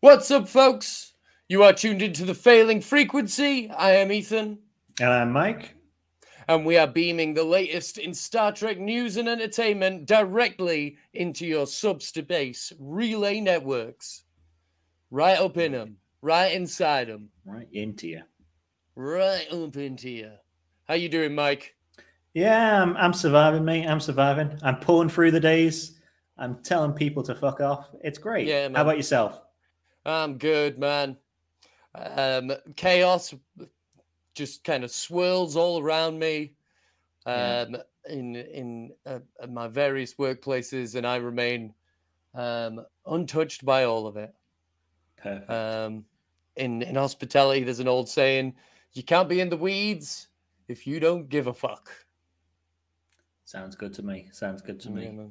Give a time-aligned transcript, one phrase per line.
[0.00, 1.14] What's up, folks?
[1.48, 3.70] You are tuned into the failing frequency.
[3.70, 4.58] I am Ethan.
[5.00, 5.74] And I'm Mike.
[6.48, 11.66] And we are beaming the latest in Star Trek news and entertainment directly into your
[11.66, 14.24] subspace relay networks.
[15.10, 17.30] Right up in them, right inside them.
[17.46, 18.22] Right into you.
[18.96, 20.32] Right up into you.
[20.84, 21.74] How you doing, Mike?
[22.34, 23.86] Yeah, I'm, I'm surviving, mate.
[23.86, 24.58] I'm surviving.
[24.62, 25.98] I'm pulling through the days.
[26.36, 27.88] I'm telling people to fuck off.
[28.04, 28.46] It's great.
[28.46, 28.74] Yeah, man.
[28.74, 29.40] How about yourself?
[30.06, 31.16] I'm good, man.
[31.94, 33.34] Um, chaos
[34.34, 36.52] just kind of swirls all around me
[37.24, 37.34] um,
[37.74, 37.76] yeah.
[38.08, 41.74] in in uh, my various workplaces, and I remain
[42.34, 44.32] um, untouched by all of it.
[45.16, 45.50] Perfect.
[45.50, 46.04] Um,
[46.56, 48.54] in in hospitality, there's an old saying:
[48.92, 50.28] "You can't be in the weeds
[50.68, 51.90] if you don't give a fuck."
[53.44, 54.28] Sounds good to me.
[54.32, 55.30] Sounds good to me.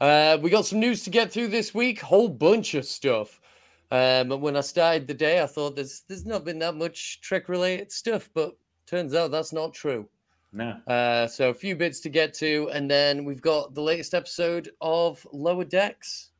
[0.00, 2.00] Uh, we got some news to get through this week.
[2.00, 3.40] Whole bunch of stuff.
[3.90, 7.48] Um, when I started the day, I thought there's there's not been that much Trek
[7.48, 10.08] related stuff, but turns out that's not true.
[10.52, 10.70] No.
[10.86, 14.70] Uh, so a few bits to get to, and then we've got the latest episode
[14.80, 16.30] of Lower Decks,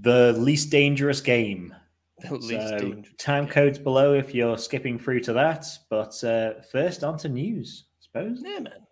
[0.00, 1.74] the least dangerous game.
[2.22, 3.52] The least so, dangerous time game.
[3.52, 5.66] codes below if you're skipping through to that.
[5.90, 8.42] But uh, first, on to news, I suppose.
[8.42, 8.85] Yeah, man.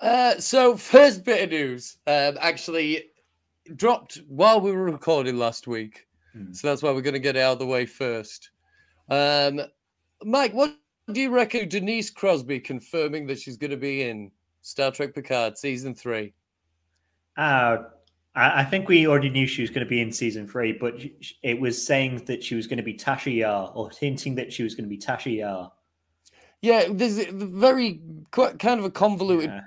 [0.00, 3.04] Uh, so first bit of news, um, actually
[3.74, 6.06] dropped while we were recording last week.
[6.32, 6.52] Hmm.
[6.52, 8.50] So that's why we're going to get it out of the way first.
[9.08, 9.60] Um,
[10.22, 10.76] Mike, what
[11.12, 14.30] do you reckon Denise Crosby confirming that she's going to be in
[14.62, 16.34] Star Trek Picard season three?
[17.36, 17.78] Uh,
[18.34, 20.94] I think we already knew she was going to be in season three, but
[21.42, 24.62] it was saying that she was going to be Tasha Yar or hinting that she
[24.62, 25.72] was going to be Tasha Yar.
[26.60, 28.00] Yeah, there's a very
[28.32, 29.62] quite kind of a convoluted yeah.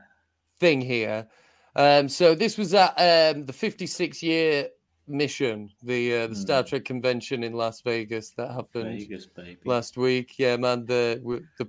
[0.59, 1.27] Thing here.
[1.75, 4.69] Um, so this was at um, the 56 year
[5.07, 6.37] mission, the uh, the mm.
[6.37, 9.27] Star Trek convention in Las Vegas that happened Vegas,
[9.65, 10.37] last week.
[10.37, 11.21] Yeah, man, the
[11.57, 11.67] the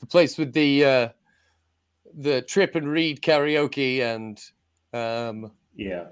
[0.00, 1.08] the place with the uh,
[2.14, 4.40] the Trip and Reed karaoke and
[4.92, 6.06] um, yeah,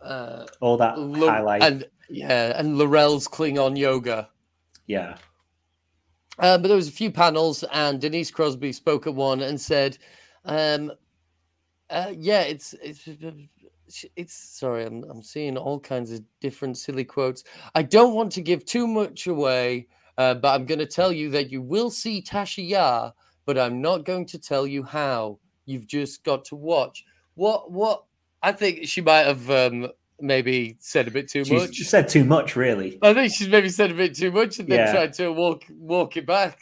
[0.00, 4.28] uh, all that L- highlight and yeah, and L'Rell's Klingon yoga.
[4.86, 5.16] Yeah.
[6.38, 9.98] Um, but there was a few panels, and Denise Crosby spoke at one and said,
[10.46, 10.90] um,
[11.92, 13.08] uh, "Yeah, it's it's
[14.16, 17.44] it's sorry, I'm I'm seeing all kinds of different silly quotes.
[17.74, 19.88] I don't want to give too much away,
[20.18, 23.12] uh, but I'm going to tell you that you will see Tasha Yar,
[23.44, 25.38] but I'm not going to tell you how.
[25.64, 27.04] You've just got to watch.
[27.34, 28.04] What what
[28.42, 29.88] I think she might have um,
[30.20, 31.74] maybe said a bit too she's, much.
[31.74, 32.98] She said too much, really.
[33.02, 34.92] I think she's maybe said a bit too much and then yeah.
[34.92, 36.58] tried to walk walk it back.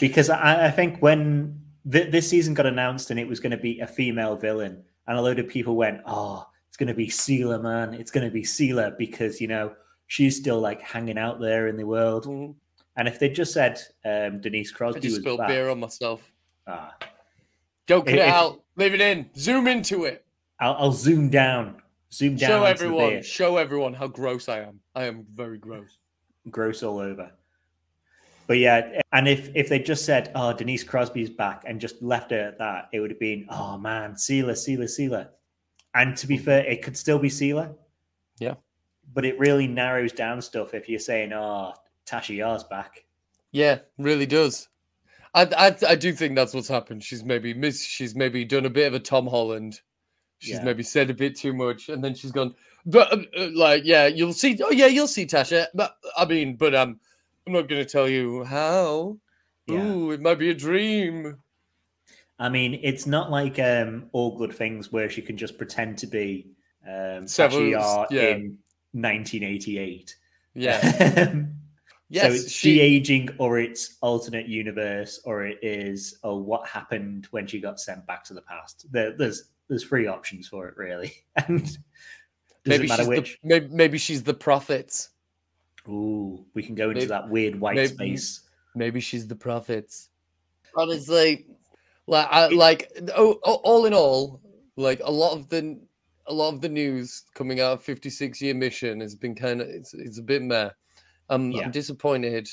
[0.00, 3.56] Because I, I think when th- this season got announced and it was going to
[3.56, 7.08] be a female villain, and a load of people went, "Oh, it's going to be
[7.08, 7.92] Sela, man.
[7.92, 9.74] It's going to be Sela because, you know,
[10.06, 12.24] she's still like hanging out there in the world.
[12.24, 12.52] Mm-hmm.
[12.96, 15.80] And if they just said um, Denise Crosby I just was spilled back, beer on
[15.80, 16.22] myself.
[16.66, 16.96] Ah.
[17.86, 18.62] Don't cut if, it out.
[18.76, 19.28] Leave it in.
[19.36, 20.24] Zoom into it.
[20.60, 21.82] I'll, I'll zoom down.
[22.10, 22.48] Zoom down.
[22.48, 23.22] Show everyone.
[23.22, 24.80] Show everyone how gross I am.
[24.94, 25.98] I am very gross.
[26.50, 27.30] Gross all over.
[28.46, 32.32] But yeah, and if if they just said, "Oh, Denise Crosby's back," and just left
[32.32, 35.28] it at that, it would have been, "Oh man, Sela, Sela, Sela."
[35.94, 37.74] And to be fair, it could still be Sela.
[38.38, 38.54] Yeah.
[39.12, 41.74] But it really narrows down stuff if you're saying, oh,
[42.06, 43.04] Tasha Yar's back.
[43.50, 44.68] Yeah, really does.
[45.34, 47.04] I, I, I do think that's what's happened.
[47.04, 47.82] She's maybe miss.
[47.82, 49.80] She's maybe done a bit of a Tom Holland.
[50.38, 50.64] She's yeah.
[50.64, 52.54] maybe said a bit too much, and then she's gone.
[52.84, 54.58] But uh, uh like, yeah, you'll see.
[54.62, 55.66] Oh, yeah, you'll see Tasha.
[55.74, 57.00] But I mean, but um,
[57.46, 59.18] I'm not going to tell you how.
[59.66, 59.84] Yeah.
[59.84, 61.38] Ooh, it might be a dream.
[62.38, 66.06] I mean, it's not like um, all good things where she can just pretend to
[66.06, 66.48] be
[66.88, 68.06] um, Several, yeah.
[68.10, 68.58] in
[68.92, 70.16] 1988.
[70.54, 70.80] Yeah.
[72.08, 72.74] yes, so it's she...
[72.74, 78.06] de-aging, or it's alternate universe, or it is or what happened when she got sent
[78.06, 78.86] back to the past.
[78.90, 81.12] There, there's there's three options for it really,
[81.48, 81.78] and
[82.66, 83.38] maybe she's which.
[83.42, 85.08] The, maybe, maybe she's the prophet.
[85.88, 88.40] Ooh, we can go into maybe, that weird white maybe, space.
[88.74, 89.92] Maybe she's the prophet.
[90.76, 91.46] Honestly,
[92.06, 94.40] like, I, like oh, all in all,
[94.76, 95.80] like a lot of the
[96.26, 99.68] a lot of the news coming out of 56 year mission has been kind of
[99.68, 100.70] it's, it's a bit meh.
[101.30, 101.64] Um, yeah.
[101.64, 102.48] I'm disappointed.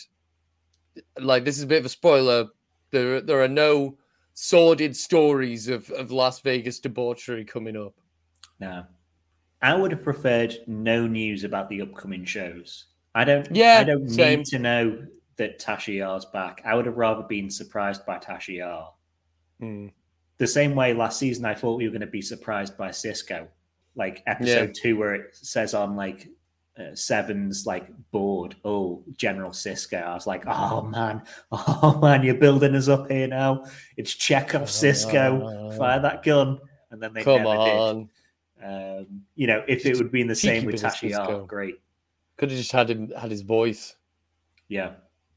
[1.20, 2.48] Like this is a bit of a spoiler.
[2.92, 3.98] There there are no
[4.34, 7.94] sordid stories of, of Las Vegas debauchery coming up.
[8.60, 8.86] No.
[9.62, 12.86] I would have preferred no news about the upcoming shows.
[13.20, 14.40] I don't yeah, I don't same.
[14.40, 15.06] need to know
[15.36, 16.62] that Tasha Yar's back.
[16.66, 18.94] I would have rather been surprised by Tasha Yar.
[19.62, 19.92] Mm.
[20.38, 23.48] The same way last season, I thought we were going to be surprised by Sisko,
[23.96, 24.82] like episode yeah.
[24.82, 26.30] two, where it says on like
[26.80, 28.56] uh, Seven's like board.
[28.64, 30.02] Oh, General Sisko.
[30.02, 31.22] I was like, oh man,
[31.52, 33.66] oh man, you're building us up here now.
[33.98, 35.78] It's Chekov Sisko.
[35.78, 36.58] Fire that gun,
[36.90, 37.98] and then they Come on.
[37.98, 38.66] did.
[38.66, 41.14] Um, you know, if it would be in the Cheeky same with bit of Tashi,
[41.16, 41.82] oh, great.
[42.40, 43.98] Could have just had him had his voice.
[44.70, 44.94] Yeah,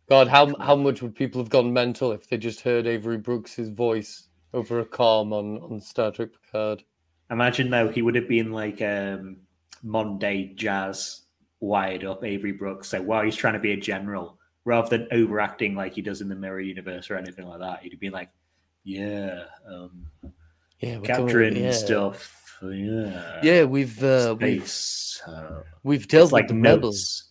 [0.09, 3.59] God, how how much would people have gone mental if they just heard Avery Brooks'
[3.59, 6.85] voice over a calm on on Star Trek Picard?
[7.31, 9.39] imagine though he would have been like um,
[9.83, 11.23] Monday Jazz
[11.61, 12.89] wired up Avery Brooks.
[12.89, 16.29] So while he's trying to be a general, rather than overacting like he does in
[16.29, 18.29] the Mirror Universe or anything like that, he'd be like,
[18.85, 20.07] "Yeah, um,
[20.79, 21.73] Yeah, capturing coming- yeah.
[21.73, 22.39] stuff.
[22.71, 24.73] Yeah, Yeah, we've uh, we've
[25.27, 27.25] uh, we've dealt like rebels.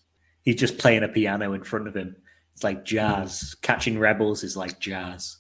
[0.44, 2.16] He's just playing a piano in front of him.
[2.54, 3.56] It's like jazz.
[3.62, 5.38] Catching rebels is like jazz.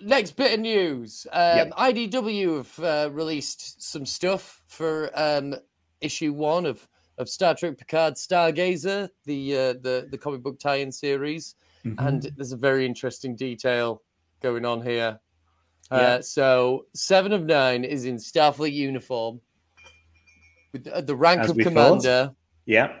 [0.00, 5.54] Next bit of news: um, IDW have uh, released some stuff for um,
[6.00, 6.86] issue one of
[7.18, 11.54] of Star Trek Picard Stargazer, the uh, the the comic book tie-in series,
[11.84, 12.06] Mm-hmm.
[12.06, 14.00] and there's a very interesting detail
[14.40, 15.20] going on here.
[15.90, 15.98] Yeah.
[15.98, 19.40] Uh, so seven of nine is in Starfleet uniform
[20.72, 21.70] with the, the rank As of we thought.
[21.70, 22.32] commander.
[22.66, 22.96] yeah,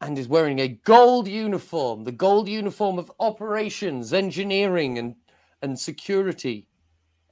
[0.00, 5.14] and is wearing a gold uniform, the gold uniform of operations, engineering, and
[5.62, 6.66] and security.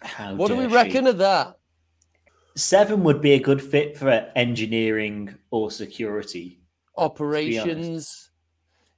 [0.02, 0.74] How what do we she.
[0.74, 1.56] reckon of that?
[2.56, 6.60] Seven would be a good fit for engineering or security.
[6.96, 8.25] Operations.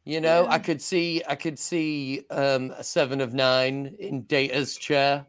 [0.09, 4.75] You know, I could see I could see um, a seven of nine in Data's
[4.75, 5.27] chair.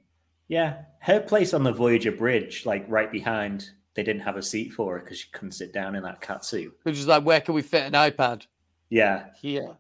[0.48, 4.72] Yeah, her place on the Voyager bridge, like right behind, they didn't have a seat
[4.72, 6.74] for her because she couldn't sit down in that cat suit.
[6.84, 8.46] Which is like, where can we fit an iPad?
[8.90, 9.76] Yeah, Here.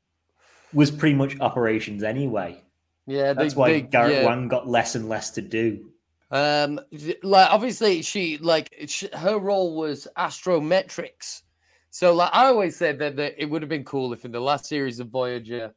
[0.73, 2.61] was pretty much operations anyway.
[3.07, 4.25] Yeah, That's they, why they- Garrett yeah.
[4.25, 5.91] Wang got less and less to do.
[6.29, 6.77] Um,
[7.23, 11.43] like obviously she like sh her role was astrometrics.
[11.91, 14.39] So like I always said that, that it would have been cool if in the
[14.39, 15.73] last series of Voyager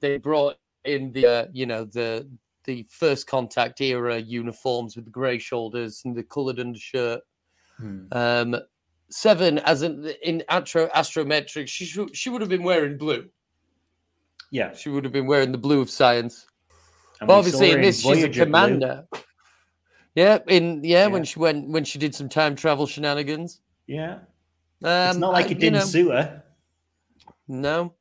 [0.00, 2.28] they brought in the uh, you know the
[2.64, 7.20] the first contact era uniforms with the grey shoulders and the coloured undershirt.
[7.78, 8.06] Hmm.
[8.12, 8.56] Um,
[9.10, 13.28] Seven as in in astro astrometrics, she should, she would have been wearing blue.
[14.50, 16.46] Yeah, She would have been wearing the blue of science.
[17.20, 18.44] and But obviously, in this, she's a Voyager blue.
[18.44, 19.06] commander.
[20.14, 23.60] Yeah, in yeah, when she went when she did some time travel shenanigans.
[23.86, 24.20] Yeah,
[24.82, 26.44] Um, it's not like I- it didn't know, suit her.
[27.48, 27.94] No,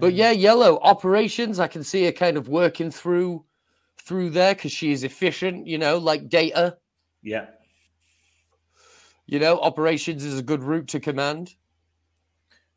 [0.00, 1.58] but yeah, yellow operations.
[1.60, 3.44] I can see her kind of working through
[4.02, 5.66] through there because she is efficient.
[5.66, 6.78] You know, like data.
[7.22, 7.46] yeah,
[9.26, 11.54] You know, operations is a good route to command.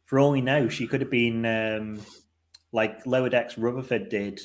[0.06, 2.02] for all we know, she could have been um,
[2.74, 4.42] like Lower Decks Rutherford did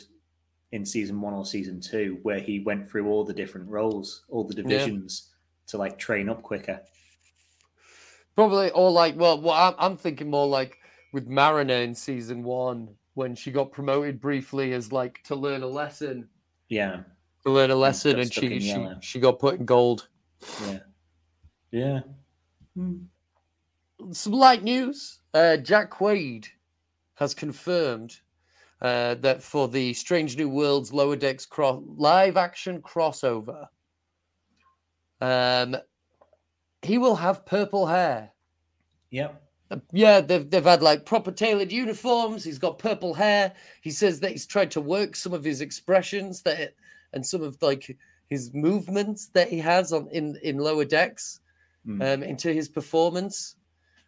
[0.71, 4.45] in season one or season two, where he went through all the different roles, all
[4.45, 5.33] the divisions
[5.69, 6.81] to like train up quicker.
[8.37, 10.79] Probably, or like, well, well I'm, I'm thinking more like
[11.13, 15.67] with Mariner in season one when she got promoted briefly as like to learn a
[15.67, 16.29] lesson,
[16.69, 17.01] Yeah,
[17.45, 18.97] to learn a lesson, and she she, yellow.
[19.01, 20.09] she got put in gold.
[20.63, 20.79] yeah,
[21.71, 22.01] yeah.
[24.13, 25.21] some light news.
[25.33, 26.47] Uh, Jack Quaid
[27.15, 28.19] has confirmed
[28.83, 33.67] uh, that for the Strange New Worlds Lower Decks cro- live action crossover,
[35.23, 35.77] um,
[36.87, 38.31] he will have purple hair.
[39.11, 39.43] Yep.
[39.71, 42.45] Uh, Yeah, they've they've had like proper tailored uniforms.
[42.45, 43.53] He's got purple hair.
[43.83, 46.75] He says that he's tried to work some of his expressions that
[47.13, 47.97] and some of like
[48.29, 51.41] his movements that he has on in in lower decks
[51.87, 52.15] Mm.
[52.15, 53.55] um, into his performance.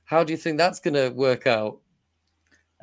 [0.04, 1.78] How do you think that's going to work out?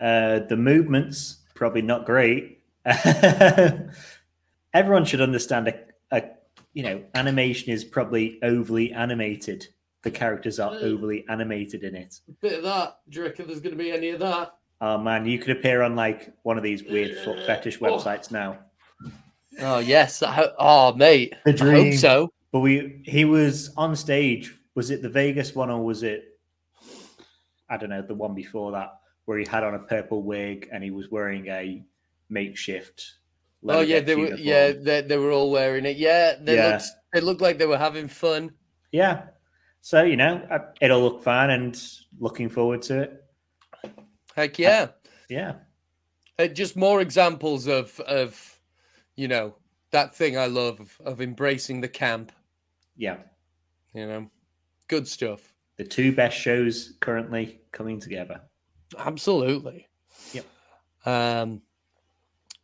[0.02, 2.62] Uh, the movements probably not great.
[4.74, 5.80] Everyone should understand a,
[6.12, 6.24] a
[6.74, 9.68] you know animation is probably overly animated.
[10.06, 12.22] The characters are overly animated in it.
[12.40, 13.00] bit of that.
[13.10, 14.54] Do you reckon there's going to be any of that?
[14.80, 17.86] Oh man, you could appear on like one of these weird foot fetish Oh.
[17.86, 18.60] websites now.
[19.62, 20.22] Oh yes.
[20.22, 22.32] I ho- oh mate, The I hope so.
[22.52, 24.54] But we he was on stage.
[24.76, 26.38] Was it the Vegas one or was it
[27.68, 30.84] I don't know, the one before that, where he had on a purple wig and
[30.84, 31.84] he was wearing a
[32.30, 33.16] makeshift.
[33.68, 34.22] Oh yeah, deck they were.
[34.26, 34.48] uniform.
[34.48, 35.98] Yeah, they, they were all wearing it.
[35.98, 36.74] Yeah, they Yeah.
[36.74, 36.86] looked.
[37.12, 38.52] They looked like they were having fun.
[38.92, 39.24] Yeah.
[39.86, 40.42] So, you know,
[40.82, 41.80] it'll look fun and
[42.18, 43.24] looking forward to it.
[44.36, 44.88] Heck yeah.
[45.30, 45.58] Yeah.
[46.39, 48.60] Uh, just more examples of of
[49.15, 49.54] you know
[49.92, 52.32] that thing I love of, of embracing the camp.
[52.98, 53.18] Yeah.
[53.94, 54.32] You know,
[54.88, 55.54] good stuff.
[55.77, 58.42] The two best shows currently coming together.
[58.98, 59.88] Absolutely.
[60.34, 60.46] Yep.
[61.06, 61.62] Um,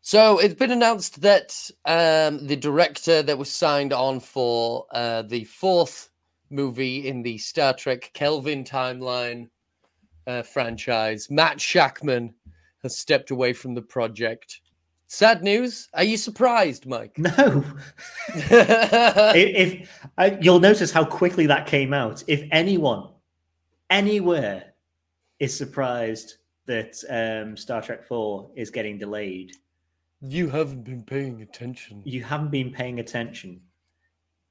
[0.01, 5.43] so it's been announced that um, the director that was signed on for uh, the
[5.43, 6.10] fourth
[6.51, 9.49] movie in the Star Trek Kelvin timeline
[10.27, 12.33] uh, franchise, Matt Shakman,
[12.83, 14.61] has stepped away from the project.
[15.07, 15.89] Sad news.
[15.93, 17.17] Are you surprised, Mike?
[17.17, 17.63] No.
[18.35, 22.23] if, if you'll notice how quickly that came out.
[22.27, 23.09] If anyone,
[23.89, 24.73] anywhere,
[25.39, 26.35] is surprised
[26.67, 29.51] that um, Star Trek Four is getting delayed,
[30.21, 32.01] you haven't been paying attention.
[32.05, 33.59] You haven't been paying attention.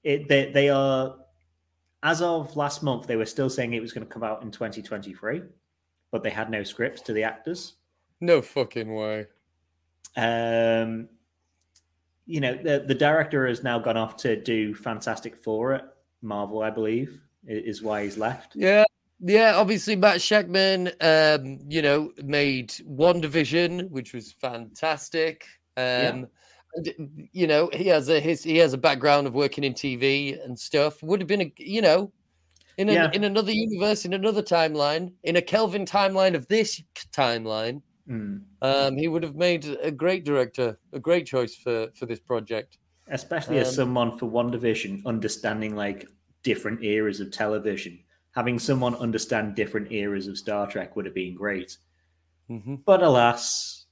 [0.02, 1.16] It they, they are
[2.02, 4.50] as of last month, they were still saying it was going to come out in
[4.50, 5.42] 2023,
[6.10, 7.74] but they had no scripts to the actors.
[8.20, 9.26] No fucking way.
[10.16, 11.08] Um,
[12.26, 16.62] you know, the the director has now gone off to do Fantastic Four at Marvel,
[16.62, 18.52] I believe, is why he's left.
[18.54, 18.84] Yeah,
[19.20, 19.54] yeah.
[19.56, 25.44] Obviously, Matt Shakman, um, you know, made WandaVision, which was fantastic.
[25.76, 26.24] Um, yeah.
[26.74, 30.42] And, you know, he has a his he has a background of working in TV
[30.44, 31.02] and stuff.
[31.02, 32.12] Would have been a you know,
[32.78, 33.10] in a, yeah.
[33.12, 38.42] in another universe, in another timeline, in a Kelvin timeline of this timeline Mm.
[38.60, 42.78] Um, he would have made a great director, a great choice for for this project.
[43.08, 46.06] Especially um, as someone for WandaVision, understanding like
[46.42, 47.98] different eras of television.
[48.32, 51.76] Having someone understand different eras of Star Trek would have been great.
[52.48, 52.76] Mm-hmm.
[52.84, 53.86] But alas,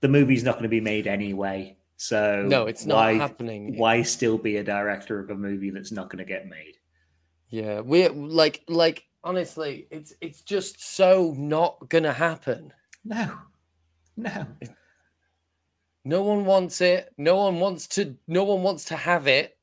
[0.00, 1.76] the movie's not going to be made anyway.
[1.96, 3.78] So no, it's not why, happening.
[3.78, 6.74] Why still be a director of a movie that's not going to get made?
[7.48, 12.72] Yeah, we like like honestly, it's it's just so not going to happen.
[13.04, 13.38] No,
[14.16, 14.46] no.
[16.04, 17.12] No one wants it.
[17.16, 18.16] No one wants to.
[18.28, 19.56] No one wants to have it.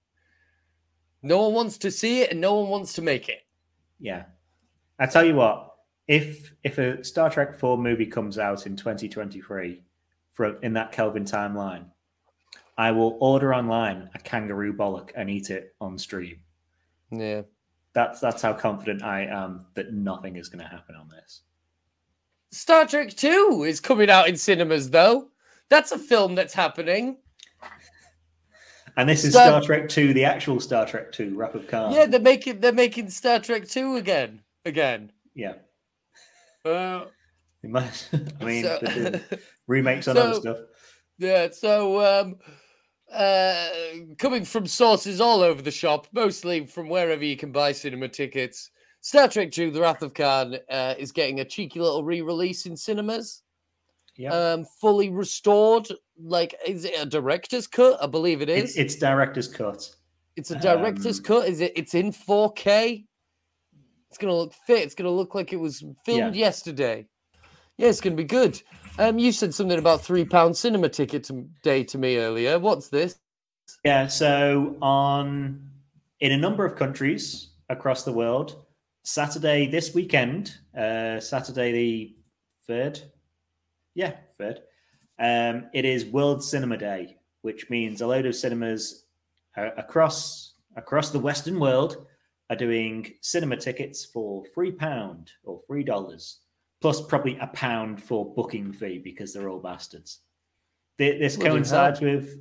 [1.21, 3.41] No one wants to see it, and no one wants to make it.
[3.99, 4.23] Yeah,
[4.97, 5.67] I tell you what.
[6.07, 9.83] If if a Star Trek Four movie comes out in 2023,
[10.31, 11.85] for in that Kelvin timeline,
[12.81, 16.37] I will order online a kangaroo bollock and eat it on stream.
[17.11, 17.43] Yeah,
[17.93, 21.41] that's that's how confident I am that nothing is going to happen on this.
[22.49, 25.29] Star Trek 2 is coming out in cinemas, though.
[25.69, 27.17] That's a film that's happening.
[28.97, 31.93] And this is Star, Star Trek 2, the actual Star Trek 2, Wrath of Khan.
[31.93, 34.41] Yeah, they're making they're making Star Trek 2 again.
[34.65, 35.11] Again.
[35.35, 35.53] Yeah.
[36.65, 37.05] Uh,
[37.63, 39.19] I mean, so,
[39.67, 40.57] remakes on so, other stuff.
[41.19, 42.37] Yeah, so um,
[43.13, 43.69] uh,
[44.17, 48.71] coming from sources all over the shop, mostly from wherever you can buy cinema tickets,
[49.01, 52.65] Star Trek 2 The Wrath of Khan uh, is getting a cheeky little re release
[52.65, 53.41] in cinemas.
[54.15, 54.33] Yeah.
[54.33, 55.87] Um, fully restored.
[56.21, 58.01] Like, is it a director's cut?
[58.01, 58.71] I believe it is.
[58.71, 59.89] It's, it's director's cut.
[60.35, 61.47] It's a director's um, cut.
[61.47, 61.73] Is it?
[61.75, 63.05] It's in 4K.
[64.09, 64.83] It's gonna look fit.
[64.83, 66.45] It's gonna look like it was filmed yeah.
[66.45, 67.07] yesterday.
[67.77, 68.61] Yeah, it's gonna be good.
[69.01, 72.59] Um, you said something about three pound cinema ticket to, day to me earlier.
[72.59, 73.17] What's this?
[73.83, 75.71] Yeah, so on
[76.19, 78.63] in a number of countries across the world,
[79.03, 82.15] Saturday this weekend, uh, Saturday the
[82.67, 83.01] third,
[83.95, 84.59] yeah, third.
[85.17, 89.05] Um, it is World Cinema Day, which means a load of cinemas
[89.57, 92.05] uh, across across the Western world
[92.51, 96.40] are doing cinema tickets for three pound or three dollars,
[96.81, 100.19] plus probably a pound for booking fee because they're all bastards.
[100.97, 102.37] This coincides with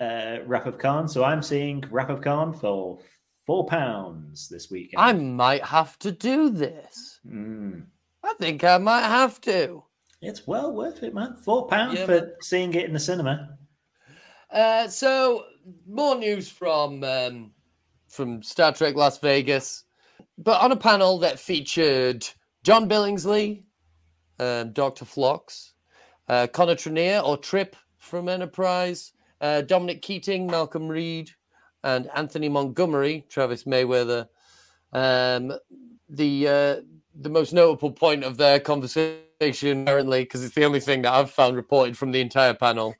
[0.00, 2.98] uh, of Khan, so I'm seeing Wrath of Khan for
[3.46, 5.00] four pounds this weekend.
[5.00, 7.20] I might have to do this.
[7.26, 7.84] Mm.
[8.22, 9.82] I think I might have to.
[10.20, 11.36] It's well worth it, man.
[11.36, 12.32] Four pounds yeah, for man.
[12.42, 13.56] seeing it in the cinema.
[14.50, 15.44] Uh, so
[15.86, 17.52] more news from um,
[18.08, 19.84] from Star Trek Las Vegas,
[20.36, 22.26] but on a panel that featured
[22.62, 23.62] John Billingsley,
[24.38, 25.72] um, Doctor Phlox,
[26.28, 31.30] uh, Connor Trinneer or Trip from Enterprise, uh, Dominic Keating, Malcolm Reed,
[31.82, 34.28] and Anthony Montgomery, Travis Mayweather.
[34.92, 35.52] Um,
[36.08, 36.76] the uh,
[37.14, 41.30] the most notable point of their conversation, apparently, because it's the only thing that I've
[41.30, 42.94] found reported from the entire panel,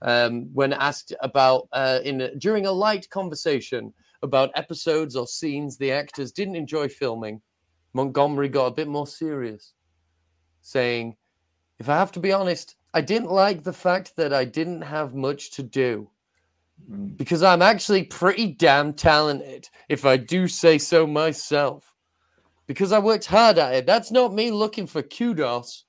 [0.00, 3.92] um, when asked about uh, in during a light conversation
[4.22, 7.42] about episodes or scenes the actors didn't enjoy filming,
[7.94, 9.72] Montgomery got a bit more serious,
[10.60, 11.16] saying,
[11.78, 15.14] "If I have to be honest, I didn't like the fact that I didn't have
[15.14, 16.10] much to do."
[16.90, 17.16] Mm.
[17.16, 21.94] because I'm actually pretty damn talented, if I do say so myself.
[22.66, 23.86] Because I worked hard at it.
[23.86, 25.84] That's not me looking for kudos,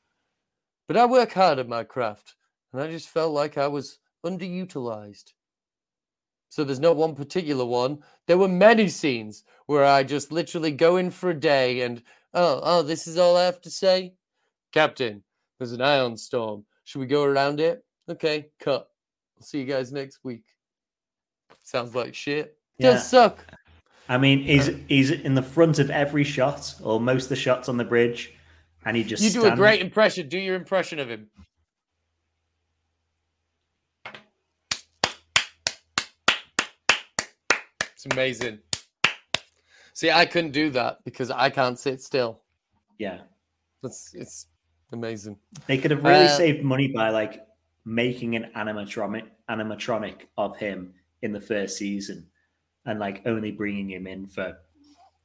[0.87, 2.35] but I work hard at my craft,
[2.71, 5.33] and I just felt like I was underutilized.
[6.55, 7.99] So there's no one particular one.
[8.27, 12.01] There were many scenes where I just literally go in for a day and
[12.33, 14.13] oh, oh, this is all I have to say.
[14.71, 15.21] Captain,
[15.59, 16.63] there's an ion storm.
[16.85, 17.83] Should we go around it?
[18.09, 18.87] Okay, cut.
[19.37, 20.43] I'll see you guys next week.
[21.65, 22.57] Sounds like shit.
[22.77, 22.91] Yeah.
[22.91, 23.45] Does suck.
[24.07, 27.35] I mean, uh, he's he's in the front of every shot, or most of the
[27.35, 28.33] shots on the bridge.
[28.85, 30.29] and he just you do stand- a great impression.
[30.29, 31.27] Do your impression of him.
[38.05, 38.59] It's amazing.
[39.93, 42.41] See, I couldn't do that because I can't sit still.
[42.99, 43.21] Yeah,
[43.83, 44.47] It's it's
[44.91, 45.37] amazing.
[45.67, 47.45] they could have really Uh, saved money by like
[47.83, 50.93] making an animatronic animatronic of him
[51.23, 52.29] in the first season,
[52.85, 54.55] and like only bringing him in for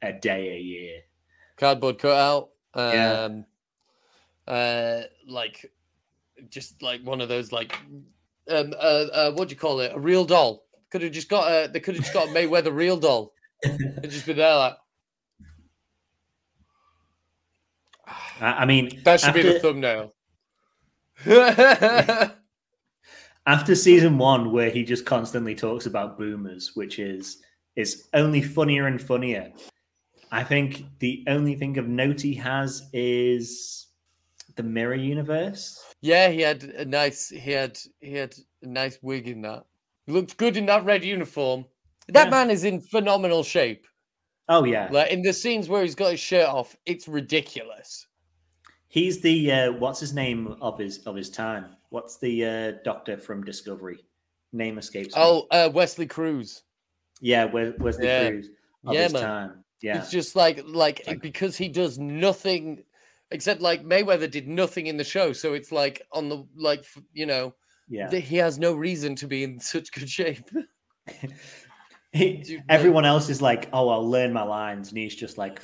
[0.02, 1.02] a day a year.
[1.56, 2.50] Cardboard cutout.
[2.76, 3.24] Yeah.
[3.24, 3.44] Um,
[4.46, 5.70] uh, like
[6.48, 7.78] just like one of those like
[8.48, 9.92] um uh, uh what do you call it?
[9.94, 10.64] A real doll.
[10.90, 13.32] Could have just got a they could have just got a Mayweather real doll.
[13.62, 14.76] It'd just be there like
[18.40, 20.14] I, I mean, that should be the thumbnail.
[23.46, 27.42] after season one where he just constantly talks about boomers which is
[27.76, 29.52] is only funnier and funnier
[30.32, 33.88] i think the only thing of note he has is
[34.56, 39.28] the mirror universe yeah, he had a nice he had he had a nice wig
[39.28, 39.64] in that.
[40.10, 41.64] Looked good in that red uniform.
[42.08, 42.30] That Yeah.
[42.30, 43.86] man is in phenomenal shape.
[44.48, 48.06] oh yeah Like in the scenes where he's got his shirt off, it's ridiculous.
[48.88, 53.16] he's the uh, what's his name of his of his time what's the uh, doctor
[53.16, 53.98] from discovery
[54.52, 55.22] name escapes me.
[55.22, 56.62] Oh, uh, Wesley Cruz.
[57.20, 58.30] yeah Wesley Yeah.
[58.30, 58.48] Cruz
[58.86, 59.22] of Yeah, his man.
[59.22, 62.82] time yeah It's just like like Like- because he does nothing
[63.30, 67.26] except like Mayweather did nothing in the show, so it's like on the like you
[67.26, 67.54] know
[67.90, 70.48] yeah he has no reason to be in such good shape.
[72.12, 75.62] He- everyone else is like oh i'll learn my lines and he's just like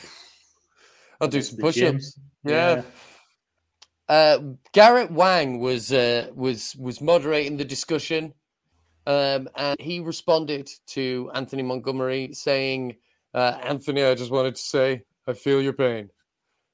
[1.20, 2.18] I'll do some push-ups.
[2.44, 2.82] Yeah.
[4.08, 4.38] Uh,
[4.72, 8.32] Garrett Wang was uh, was was moderating the discussion,
[9.06, 12.96] um, and he responded to Anthony Montgomery saying,
[13.34, 16.10] uh, "Anthony, I just wanted to say I feel your pain.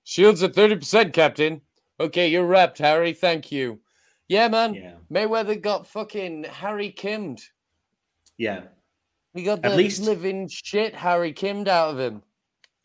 [0.04, 1.62] Shields at thirty percent, Captain.
[2.00, 3.14] Okay, you're wrapped, Harry.
[3.14, 3.80] Thank you.
[4.32, 4.72] Yeah, man.
[4.74, 7.42] yeah Mayweather got fucking Harry Kimmed.
[8.38, 8.62] yeah
[9.34, 12.22] He got At the least- living shit Harry Kimmed out of him.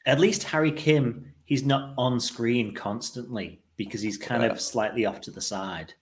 [0.05, 4.49] at least Harry Kim, he's not on screen constantly because he's kind Yeah.
[4.49, 5.93] of slightly off to the side.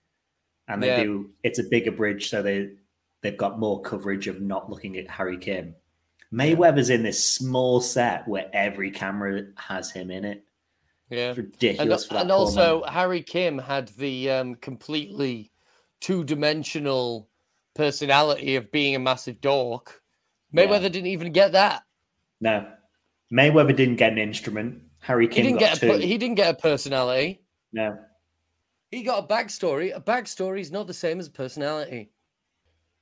[0.68, 1.04] And they Yeah.
[1.04, 2.70] do it's a bigger bridge, so they
[3.22, 5.74] they've got more coverage of not looking at Harry Kim.
[6.32, 10.44] Mayweather's in this small set where every camera has him in it.
[11.10, 11.30] Yeah.
[11.30, 12.20] It's and, ridiculous that.
[12.22, 12.92] and also man.
[12.92, 15.52] Harry Kim had the um, completely
[16.00, 17.28] two-dimensional
[17.74, 20.02] personality of being a massive dork.
[20.54, 20.88] Mayweather Yeah.
[20.88, 21.82] didn't even get that.
[22.40, 22.66] no.
[23.32, 24.80] Mayweather didn't get an instrument.
[25.00, 25.88] Harry He Kim didn't got get two.
[25.88, 27.40] per- he didn't get a personality.
[27.72, 27.98] no.
[28.92, 29.94] He got a backstory.
[29.94, 32.12] A backstory is not the same as a personality.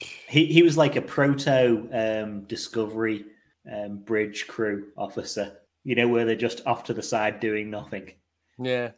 [0.01, 3.27] He he was like a proto um, discovery
[3.71, 5.59] um, bridge crew officer.
[5.85, 8.12] You know, where they're just off to the side doing nothing.
[8.59, 8.92] Yeah.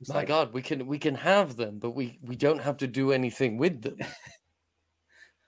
[0.00, 2.78] It's My like, God, we can we can have them, but we we don't have
[2.78, 3.98] to do anything with them.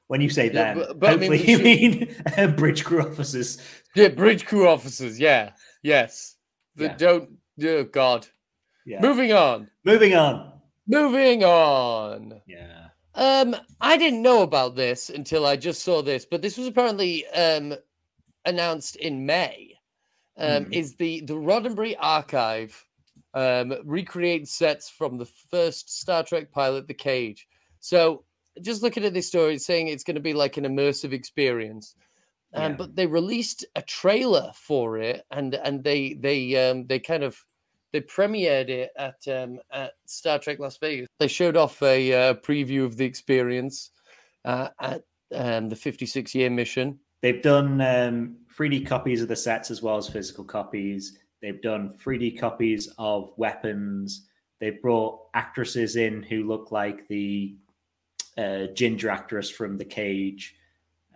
[0.06, 3.00] When you say Yeah, them, but- but I mean, hopefully you mean uh, bridge crew
[3.00, 3.58] officers.
[3.94, 5.18] Yeah, bridge crew officers.
[5.18, 6.36] Yeah, yes.
[6.76, 7.06] That Yeah.
[7.08, 7.30] don't.
[7.64, 8.26] Oh God.
[8.84, 9.00] Yeah.
[9.00, 9.70] Moving on.
[9.84, 10.52] Moving on.
[10.86, 12.40] Moving on.
[12.46, 12.88] Yeah.
[13.14, 17.26] Um, I didn't know about this until I just saw this, but this was apparently
[17.28, 17.74] um
[18.44, 19.73] announced in May.
[20.36, 20.74] Um, Mhm.
[20.74, 22.84] is the the Roddenberry Archive
[23.34, 27.46] um recreate sets from the first Star Trek pilot, The Cage.
[27.80, 28.24] So
[28.60, 31.94] just looking at this story, it's saying it's going to be like an immersive experience.
[32.54, 32.76] Um, Yeah.
[32.78, 37.36] but they released a trailer for it, and and they they um they kind of
[37.92, 41.08] they premiered it at um, at Star Trek Las Vegas.
[41.20, 43.90] They showed off a uh, preview of the experience
[44.44, 46.98] uh, at um, the 56 year mission.
[47.22, 51.18] They've done um, 3D copies of the sets as well as physical copies.
[51.42, 54.28] They've done 3D copies of weapons.
[54.60, 57.56] They've brought actresses in who look like the
[58.38, 60.54] uh, ginger actress from The Cage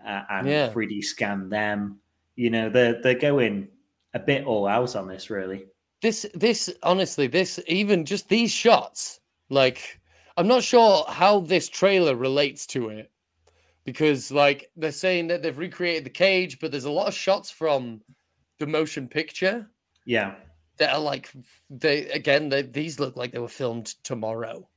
[0.07, 0.71] uh, and Yeah.
[0.71, 2.01] 3D scan them.
[2.37, 3.69] You know, they're, they're going
[4.15, 5.67] a bit all out on this, really.
[6.01, 9.19] This this honestly, this even just these shots,
[9.51, 10.01] like
[10.37, 13.11] I'm not sure how this trailer relates to it
[13.93, 17.51] because like they're saying that they've recreated the cage, but there's a lot of shots
[17.51, 18.03] from
[18.59, 19.67] the motion picture
[20.05, 20.35] Yeah.
[20.77, 21.31] that are like
[21.71, 24.69] they again they, these look like they were filmed tomorrow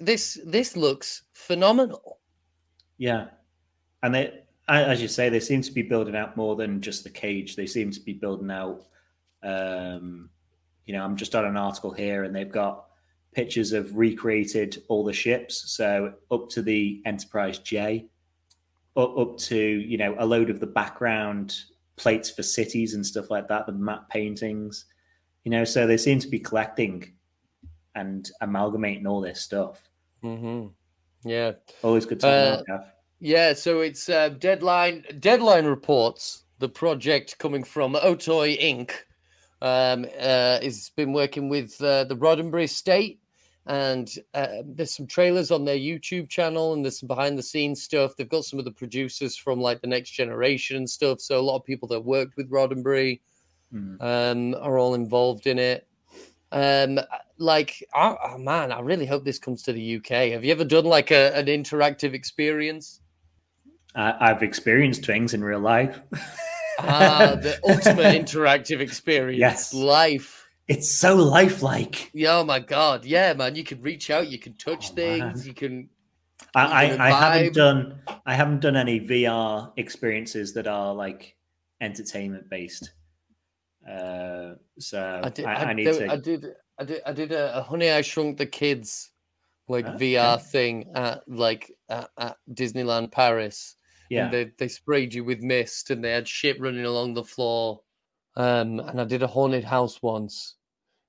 [0.00, 2.18] this this looks phenomenal
[2.96, 3.26] Yeah,
[4.02, 7.10] and they, as you say, they seem to be building out more than just the
[7.10, 7.56] cage.
[7.56, 8.86] They seem to be building out.
[9.42, 10.30] Um,
[10.86, 12.86] you know, I'm just on an article here, and they've got
[13.32, 15.70] pictures of recreated all the ships.
[15.76, 18.06] So up to the Enterprise J,
[18.96, 21.56] up, to you know a load of the background
[21.96, 24.86] plates for cities and stuff like that, the map paintings.
[25.44, 27.12] You know, so they seem to be collecting
[27.94, 29.88] and amalgamating all this stuff.
[30.22, 30.68] Mm-hmm.
[31.28, 32.84] Yeah, always good to uh.
[33.18, 35.04] Yeah, so it's uh, deadline.
[35.20, 38.92] Deadline reports the project coming from Otoy Inc.
[39.62, 43.20] Um, uh, has been working with uh, the Roddenberry Estate,
[43.66, 47.82] and uh, there's some trailers on their YouTube channel, and there's some behind the scenes
[47.82, 48.16] stuff.
[48.16, 51.20] They've got some of the producers from like the Next Generation and stuff.
[51.20, 53.20] So a lot of people that worked with Roddenberry
[53.74, 54.00] mm.
[54.00, 55.86] um, are all involved in it.
[56.52, 57.00] Um,
[57.38, 60.30] like, oh, oh, man, I really hope this comes to the UK.
[60.30, 63.00] Have you ever done like a, an interactive experience?
[63.96, 66.00] I've experienced things in real life.
[66.78, 69.40] ah, the ultimate interactive experience.
[69.40, 69.74] Yes.
[69.74, 70.45] Life.
[70.68, 72.10] It's so lifelike.
[72.12, 73.04] Yeah, oh my god.
[73.04, 73.54] Yeah, man.
[73.54, 75.46] You can reach out, you can touch oh, things, man.
[75.46, 75.88] you can
[76.54, 81.36] I, I, I haven't done I haven't done any VR experiences that are like
[81.80, 82.92] entertainment based.
[83.88, 86.12] Uh, so I, did, I, I, I need did, to.
[86.12, 86.46] I did.
[86.78, 87.02] I did.
[87.06, 89.10] I did a, a Honey I Shrunk the Kids
[89.68, 90.14] like okay.
[90.14, 93.76] VR thing at like at, at Disneyland Paris.
[94.10, 97.24] Yeah, and they they sprayed you with mist, and they had shit running along the
[97.24, 97.80] floor.
[98.36, 100.56] Um, and I did a haunted house once,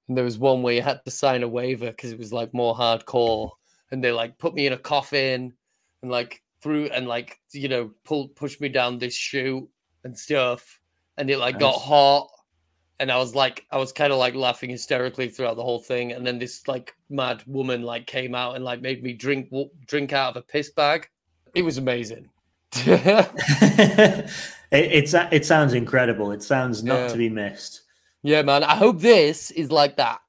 [0.08, 2.54] and there was one where you had to sign a waiver because it was like
[2.54, 3.52] more hardcore,
[3.92, 5.54] and they like put me in a coffin
[6.02, 9.68] and like threw and like you know pulled pushed me down this chute
[10.04, 10.80] and stuff,
[11.18, 11.62] and it like nice.
[11.62, 12.30] got hot
[13.00, 16.14] and I was like, I was kind of like laughing hysterically throughout the whole thing.
[16.14, 19.52] And then this like mad woman like came out and like made me drink
[19.86, 21.08] drink out of a piss bag.
[21.54, 22.30] It was amazing.
[22.86, 24.30] it,
[24.72, 26.32] it's it sounds incredible.
[26.32, 27.08] It sounds not yeah.
[27.08, 27.82] to be missed.
[28.24, 28.64] Yeah, man.
[28.64, 30.20] I hope this is like that.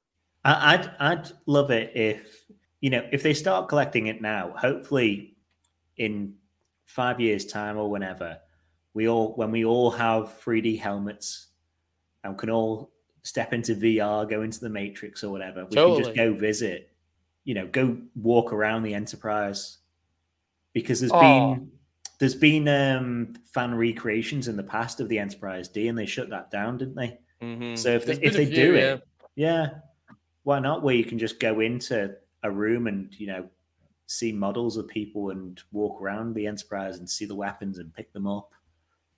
[0.45, 2.45] I, I'd I'd love it if
[2.81, 4.53] you know if they start collecting it now.
[4.57, 5.35] Hopefully,
[5.97, 6.35] in
[6.85, 8.39] five years' time or whenever
[8.93, 11.47] we all when we all have 3D helmets
[12.23, 12.91] and can all
[13.23, 15.65] step into VR, go into the Matrix or whatever.
[15.65, 15.95] We totally.
[15.95, 16.91] can just go visit,
[17.43, 19.77] you know, go walk around the Enterprise
[20.73, 21.19] because there's oh.
[21.19, 21.71] been
[22.19, 26.29] there's been um, fan recreations in the past of the Enterprise D, and they shut
[26.29, 27.17] that down, didn't they?
[27.41, 27.75] Mm-hmm.
[27.75, 28.93] So if they, if they few, do yeah.
[28.93, 29.69] it, yeah,
[30.43, 30.83] why not?
[30.83, 33.49] Where you can just go into a room and you know
[34.07, 38.11] see models of people and walk around the Enterprise and see the weapons and pick
[38.11, 38.53] them up.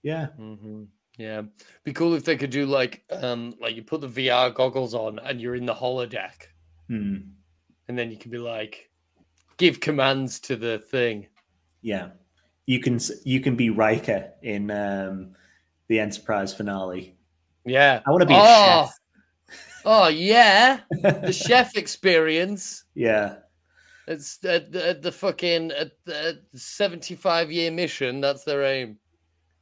[0.04, 0.28] Yeah.
[0.40, 0.84] Mm-hmm.
[1.18, 1.44] Yeah,
[1.84, 5.20] be cool if they could do like um like you put the VR goggles on
[5.20, 6.48] and you're in the holodeck,
[6.88, 7.18] hmm.
[7.88, 8.90] and then you can be like,
[9.58, 11.28] give commands to the thing.
[11.82, 12.10] Yeah,
[12.72, 15.36] you can you can be Riker in um
[15.90, 17.18] the Enterprise finale.
[17.66, 18.40] Yeah, I want to be oh.
[18.40, 18.98] a chef.
[19.84, 22.86] Oh yeah, the chef experience.
[22.96, 23.40] Yeah,
[24.08, 28.22] it's at the, at the fucking at the seventy-five year mission.
[28.22, 28.98] That's their aim.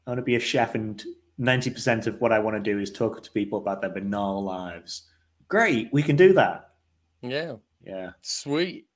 [0.05, 1.03] I want to be a chef and
[1.39, 5.03] 90% of what I want to do is talk to people about their banal lives.
[5.47, 6.71] Great, we can do that.
[7.21, 7.57] Yeah.
[7.85, 8.11] Yeah.
[8.21, 8.87] Sweet.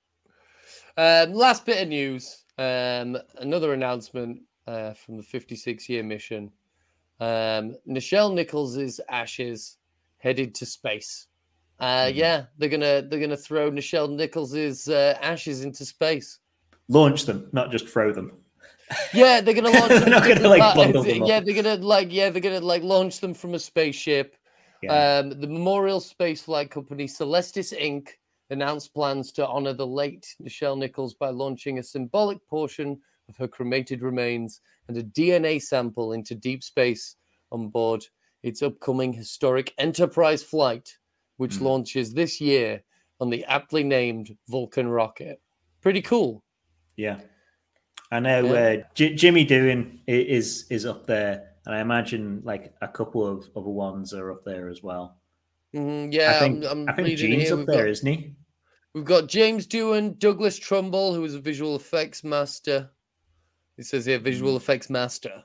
[0.98, 2.43] Um, last bit of news.
[2.58, 6.52] Um, another announcement uh, from the 56 year mission.
[7.20, 9.78] Um, Nichelle Nichols' ashes
[10.18, 11.28] headed to space.
[11.80, 12.16] Uh, mm.
[12.16, 16.40] Yeah, they're gonna they're gonna throw Nichelle Nichols' uh, ashes into space.
[16.90, 18.32] Launch them, not just throw them.
[19.14, 19.90] Yeah, they're gonna launch.
[19.90, 21.24] they're not gonna like bundle them.
[21.24, 24.36] Yeah, they're gonna like yeah, they're gonna like launch them from a spaceship.
[24.82, 25.20] Yeah.
[25.20, 28.10] Um, the Memorial Space Flight Company, Celestis Inc.,
[28.54, 33.48] announced plans to honor the late Nichelle Nichols by launching a symbolic portion of her
[33.48, 37.18] cremated remains and a DNA sample into deep space
[37.52, 38.06] on board
[38.44, 40.98] its upcoming historic Enterprise flight,
[41.38, 41.62] which mm.
[41.62, 42.82] launches this year
[43.20, 45.42] on the aptly named Vulcan rocket.
[45.82, 46.44] Pretty cool.
[46.98, 47.20] Yeah.
[48.12, 48.82] I know yeah.
[48.82, 53.50] uh, J- Jimmy Doohan is is up there, and I imagine like a couple of
[53.56, 55.18] other ones are up there as well.
[55.74, 58.36] Mm-hmm, yeah, I think, I'm, I'm I think Gene's up there, not he?
[58.94, 62.92] We've got James Doohan, Douglas Trumbull, who is a visual effects master.
[63.78, 64.58] It says here, visual mm.
[64.58, 65.44] effects master.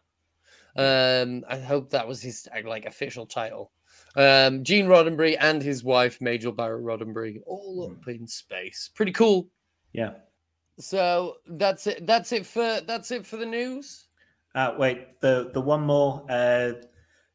[0.77, 3.73] Um, I hope that was his like official title.
[4.17, 8.21] Um, Gene Roddenberry and his wife Majel Barrett Roddenberry, all up mm.
[8.21, 8.91] in space.
[8.95, 9.49] Pretty cool.
[9.93, 10.13] Yeah.
[10.79, 12.07] So that's it.
[12.07, 14.07] That's it for that's it for the news.
[14.55, 16.73] Uh, wait, the the one more uh,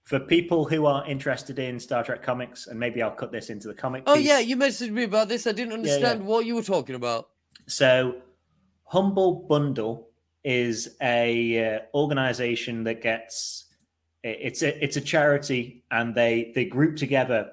[0.03, 3.67] for people who are interested in Star Trek comics, and maybe I'll cut this into
[3.67, 4.03] the comic.
[4.05, 4.25] Oh piece.
[4.25, 5.47] yeah, you messaged me about this.
[5.47, 6.31] I didn't understand yeah, yeah.
[6.31, 7.29] what you were talking about.
[7.67, 8.15] So,
[8.85, 10.09] Humble Bundle
[10.43, 13.65] is a uh, organization that gets
[14.23, 17.51] it's a it's a charity, and they they group together,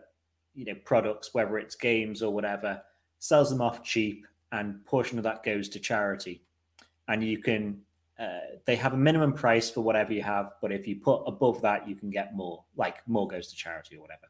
[0.55, 2.83] you know, products, whether it's games or whatever,
[3.19, 6.43] sells them off cheap and portion of that goes to charity.
[7.09, 7.81] And you can,
[8.21, 11.63] uh, they have a minimum price for whatever you have, but if you put above
[11.63, 14.27] that, you can get more, like more goes to charity or whatever.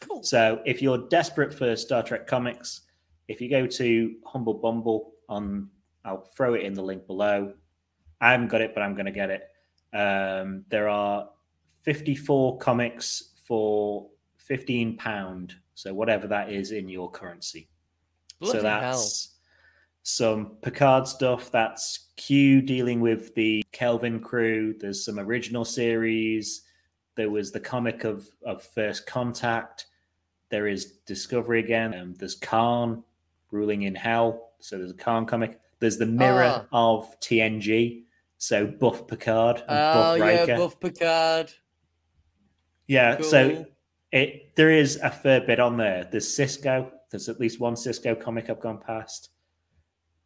[0.00, 0.22] Cool.
[0.22, 2.82] So if you're desperate for Star Trek comics,
[3.26, 5.68] if you go to Humble Bumble on,
[6.04, 7.52] I'll throw it in the link below.
[8.20, 9.48] I haven't got it, but I'm going to get it.
[9.92, 11.28] Um, there are
[11.82, 14.06] 54 comics for
[14.38, 17.68] 15 pound, so whatever that is in your currency.
[18.38, 19.35] Bloody so that's hell.
[20.08, 21.50] Some Picard stuff.
[21.50, 24.72] That's Q dealing with the Kelvin crew.
[24.78, 26.62] There's some original series.
[27.16, 29.86] There was the comic of of First Contact.
[30.48, 31.92] There is Discovery again.
[31.92, 33.02] Um, there's Khan
[33.50, 34.52] ruling in hell.
[34.60, 35.58] So there's a Khan comic.
[35.80, 38.04] There's the mirror of TNG.
[38.38, 40.50] So Buff Picard and Oh Buff Riker.
[40.52, 41.52] yeah, Buff Picard.
[42.86, 43.66] Yeah, so
[44.12, 46.08] it there is a fair bit on there.
[46.08, 46.92] There's Sisko.
[47.10, 49.30] There's at least one Sisko comic I've gone past.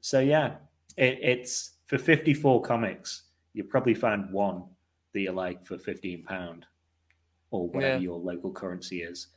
[0.00, 0.54] So yeah,
[0.96, 3.24] it, it's for 54 comics.
[3.52, 4.64] You probably find one
[5.12, 6.66] that you like for 15 pound
[7.50, 8.00] or whatever Yeah.
[8.00, 9.28] your local currency is.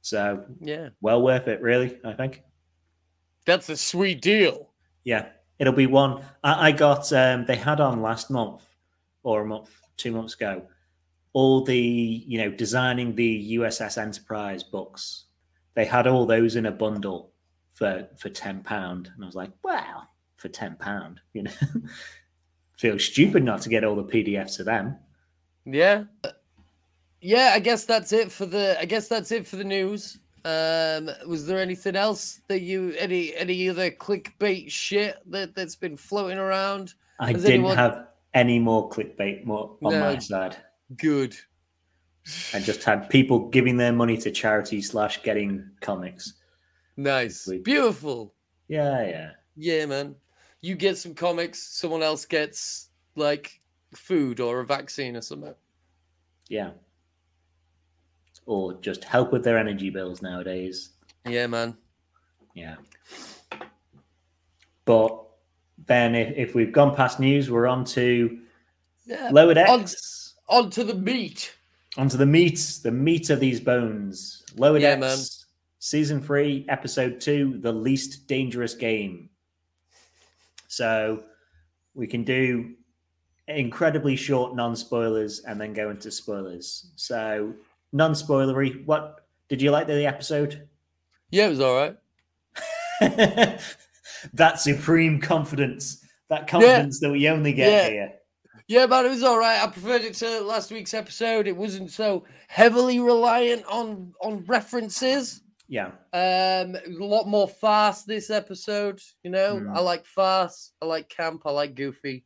[0.00, 1.98] So Yeah, well worth it, really.
[2.04, 2.42] I think.
[3.46, 4.70] that's a sweet deal.
[5.04, 5.28] Yeah,
[5.58, 6.22] it'll be one.
[6.44, 7.12] I, I got.
[7.12, 8.62] Um, they had on last month
[9.22, 10.62] or a month, two months ago,
[11.32, 15.24] all the you know designing the USS Enterprise books.
[15.74, 17.32] They had all those in a bundle
[17.78, 20.02] for for ten pound, and I was like, wow,
[20.36, 21.50] for ten pound, you know,
[22.76, 24.96] feel stupid not to get all the PDFs of them.
[25.64, 26.04] Yeah.
[27.20, 30.18] Yeah, I guess that's it for the I guess that's it for the news.
[30.44, 35.96] Um was there anything else that you any any other clickbait shit that that's been
[35.96, 36.94] floating around?
[37.20, 40.00] I Has didn't anyone- have any more clickbait more on No.
[40.00, 40.56] my side.
[40.96, 41.34] Good.
[42.54, 46.34] I just had people giving their money to charity slash getting comics.
[46.98, 47.48] Nice.
[47.62, 48.34] Beautiful.
[48.66, 49.30] Yeah, yeah.
[49.56, 50.16] Yeah, man.
[50.60, 53.60] You get some comics, someone else gets like
[53.94, 55.54] food or a vaccine or something.
[56.48, 56.70] Yeah.
[58.46, 60.90] Or just help with their energy bills nowadays.
[61.24, 61.76] Yeah, man.
[62.54, 62.76] Yeah.
[64.84, 65.24] But
[65.86, 68.40] then if, if we've gone past news, we're on to
[69.06, 69.30] Yeah.
[69.32, 70.34] Lower On- Decks.
[70.48, 71.54] On to the meat.
[71.96, 74.42] Onto the meat, the meat of these bones.
[74.56, 75.18] Lower Yeah, Decks, man.
[75.78, 79.30] Season three, episode two, the least dangerous game.
[80.66, 81.24] So
[81.94, 82.74] we can do
[83.46, 86.90] incredibly short non spoilers and then go into spoilers.
[86.96, 87.54] So
[87.92, 88.84] non spoilery.
[88.86, 90.68] What did you like the episode?
[91.30, 91.96] Yeah, it was all right.
[94.34, 97.88] that supreme confidence, that confidence that we only get Yeah.
[97.90, 98.12] here.
[98.66, 99.62] Yeah, but it was all right.
[99.62, 101.46] I preferred it to last week's episode.
[101.46, 105.40] It wasn't so heavily reliant on on references.
[105.70, 109.00] Yeah, Um, a lot more fast this episode.
[109.22, 109.76] You know, Mm.
[109.76, 110.72] I like fast.
[110.80, 111.42] I like camp.
[111.44, 112.24] I like goofy.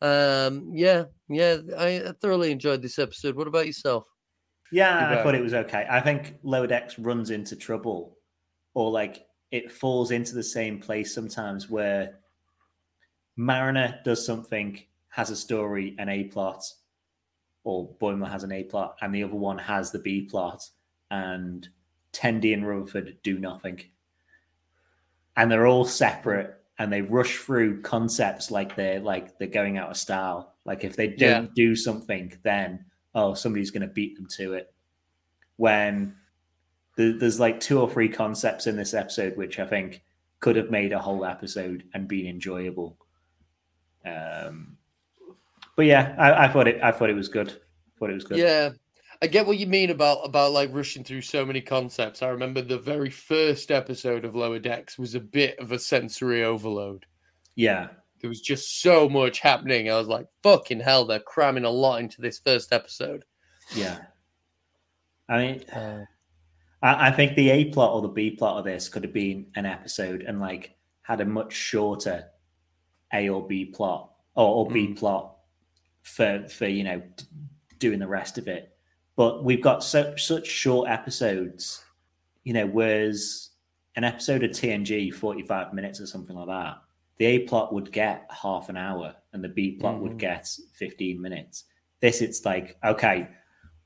[0.00, 1.58] Um, yeah, yeah.
[1.78, 3.36] I, thoroughly enjoyed this episode.
[3.36, 4.06] What about yourself?
[4.72, 5.18] yeah.
[5.18, 5.86] I thought it was okay.
[5.88, 6.36] I think
[6.68, 8.16] Decks runs into trouble,
[8.74, 12.18] or like it falls into the same place sometimes where
[13.36, 16.64] Mariner does something, has a story, an A plot,
[17.64, 20.62] or Boimler has an A plot, and the other one has the B plot,
[21.10, 21.68] and
[22.16, 23.82] Tendi and Rutherford do nothing.
[25.36, 29.90] And they're all separate and they rush through concepts like they're like they're going out
[29.90, 30.54] of style.
[30.64, 31.50] Like if they don't Yeah.
[31.54, 34.72] do something, then oh somebody's gonna beat them to it.
[35.56, 36.16] When
[36.96, 40.02] th- there's like two or three concepts in this episode which I think
[40.40, 42.96] could have made a whole episode and been enjoyable.
[44.04, 44.76] Um,
[45.76, 46.80] but yeah, I, I thought it.
[46.82, 47.60] I thought it was good.
[47.98, 48.38] Thought it was good.
[48.38, 48.70] Yeah,
[49.22, 52.22] I get what you mean about about like rushing through so many concepts.
[52.22, 56.44] I remember the very first episode of Lower Decks was a bit of a sensory
[56.44, 57.06] overload.
[57.54, 57.88] Yeah,
[58.20, 59.90] There was just so much happening.
[59.90, 63.24] I was like, "Fucking hell!" They're cramming a lot into this first episode.
[63.74, 63.98] yeah.
[65.28, 66.04] I mean, uh.
[66.82, 69.46] I, I think the A plot or the B plot of this could have been
[69.56, 72.26] an episode and like had a much shorter
[73.12, 74.98] A or B plot or, or B mm.
[74.98, 75.36] plot
[76.02, 77.02] for for you know
[77.78, 78.75] doing the rest of it.
[79.16, 81.84] But we've got such such short episodes,
[82.44, 82.66] you know.
[82.66, 83.50] Whereas
[83.96, 86.76] an episode of TNG, forty five minutes or something like that,
[87.16, 90.18] the A plot would get half an hour and the B plot would Mhm.
[90.18, 91.64] get fifteen minutes.
[92.00, 93.28] This, it's like okay,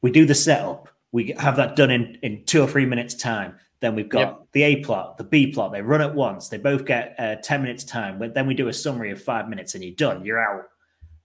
[0.03, 3.55] we do the setup, we have that done in in two or three minutes time.
[3.79, 4.47] Then we've got Yep.
[4.53, 5.73] the A plot, the B plot.
[5.73, 6.49] They run at once.
[6.49, 8.19] They both get uh, ten minutes time.
[8.19, 10.25] But then we do a summary of five minutes, and you're done.
[10.25, 10.65] You're out.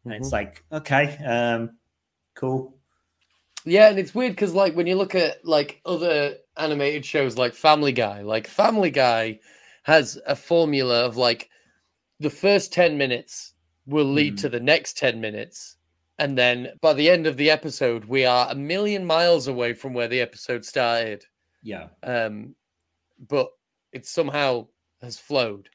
[0.05, 1.71] And it's like okay, um,
[2.35, 2.77] cool.
[3.65, 7.53] Yeah, and it's weird because like when you look at like other animated shows like
[7.53, 9.39] Family Guy, like Family Guy
[9.83, 11.49] has a formula of like
[12.19, 13.53] the first 10 minutes
[13.87, 14.41] will lead Mm.
[14.41, 15.77] to the next 10 minutes.
[16.17, 19.93] And then by the end of the episode, we are a million miles away from
[19.93, 21.25] where the episode started.
[21.61, 22.55] Yeah, Um,
[23.29, 23.49] but
[23.91, 24.67] it somehow
[25.01, 25.69] has flowed.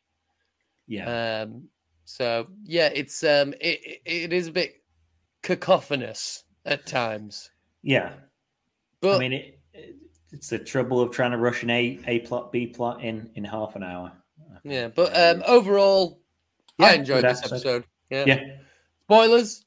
[0.87, 1.43] Yeah.
[1.43, 1.69] Um,
[2.05, 4.75] so yeah, it's um, it it is a bit
[5.43, 7.51] cacophonous at times.
[7.83, 8.13] Yeah.
[9.01, 9.97] But I mean, it, it,
[10.33, 13.45] it's the trouble of trying to rush an A A plot B plot in in
[13.45, 14.13] half an hour.
[14.65, 16.21] yeah, but um, overall,
[16.79, 17.55] I enjoyed this episode.
[17.55, 17.85] episode.
[18.11, 18.25] Yeah.
[18.27, 18.57] Yeah.
[19.05, 19.65] Spoilers.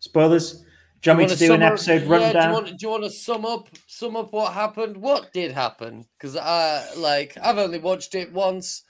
[0.00, 0.64] Spoilers.
[1.02, 2.52] Do you want me to do an sum up- episode yeah, Do you, rundown?
[2.52, 4.96] want, do you want to sum up sum up what happened?
[4.96, 6.06] What did happen?
[6.16, 8.84] Because I like I've only watched it once,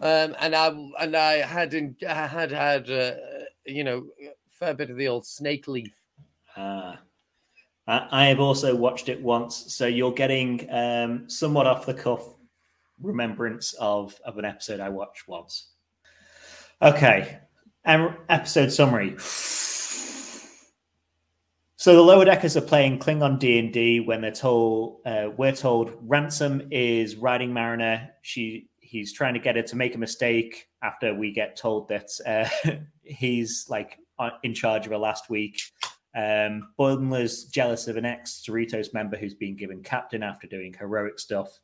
[0.00, 0.68] um, and I
[1.00, 3.12] and I had in, I had had uh,
[3.64, 5.94] you know a fair bit of the old snake leaf.
[6.56, 6.94] Ah.
[6.94, 6.98] I
[7.86, 12.22] I have also watched it once, so you're getting um, somewhat off the cuff
[13.00, 15.70] remembrance of of an episode I watched once.
[16.80, 17.40] Okay,
[17.84, 19.16] Em- episode summary.
[21.76, 25.50] So the lower deckers are playing Klingon D and D when they're told uh, we're
[25.50, 28.10] told Ransom is riding Mariner.
[28.22, 32.08] She he's trying to get her to make a mistake after we get told that
[32.24, 32.48] uh,
[33.02, 35.60] he's like uh, in charge of her last week.
[36.14, 41.18] Um, Boimler's jealous of an ex Cerritos member who's been given captain after doing heroic
[41.18, 41.60] stuff.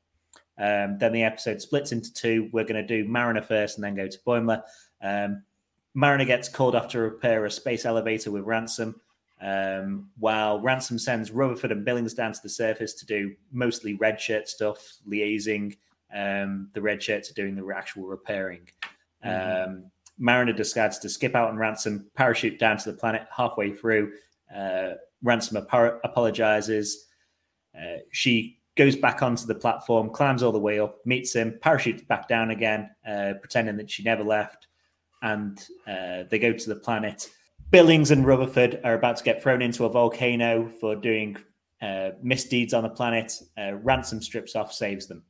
[0.59, 2.49] Um, then the episode splits into two.
[2.53, 4.63] We're going to do Mariner first and then go to Boimler.
[5.03, 5.43] Um,
[5.95, 9.01] Mariner gets called off to repair a space elevator with Ransom,
[9.41, 14.21] um, while Ransom sends Rutherford and Billings down to the surface to do mostly red
[14.21, 15.77] shirt stuff, liaising.
[16.13, 18.69] Um, the red shirts are doing the actual repairing.
[19.25, 19.67] Mhm.
[19.67, 24.13] Um, Mariner decides to skip out on Ransom, parachute down to the planet halfway through.
[24.55, 27.07] Uh, Ransom apo- apologizes.
[27.77, 32.03] Uh, she goes back onto the platform, climbs all the way up, meets him, parachutes
[32.03, 34.69] back down again, uh, pretending that she never left.
[35.23, 37.29] And uh, they go to the planet.
[37.71, 41.37] Billings and Rutherford are about to get thrown into a volcano for doing
[41.83, 43.35] uh, misdeeds on the planet.
[43.59, 45.25] Uh, Ransom strips off, saves them.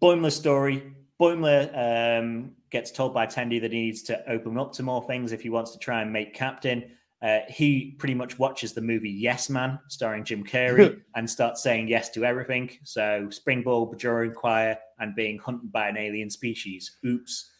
[0.00, 0.94] Boimler story.
[1.20, 5.32] Boimler um, gets told by Tendi that he needs to open up to more things
[5.32, 6.92] if he wants to try and make captain.
[7.22, 11.88] Uh, he pretty much watches the movie Yes Man, starring Jim Carrey, and starts saying
[11.88, 12.70] yes to everything.
[12.82, 16.96] So, Springball, Bajoran Choir, and being hunted by an alien species.
[17.04, 17.50] Oops.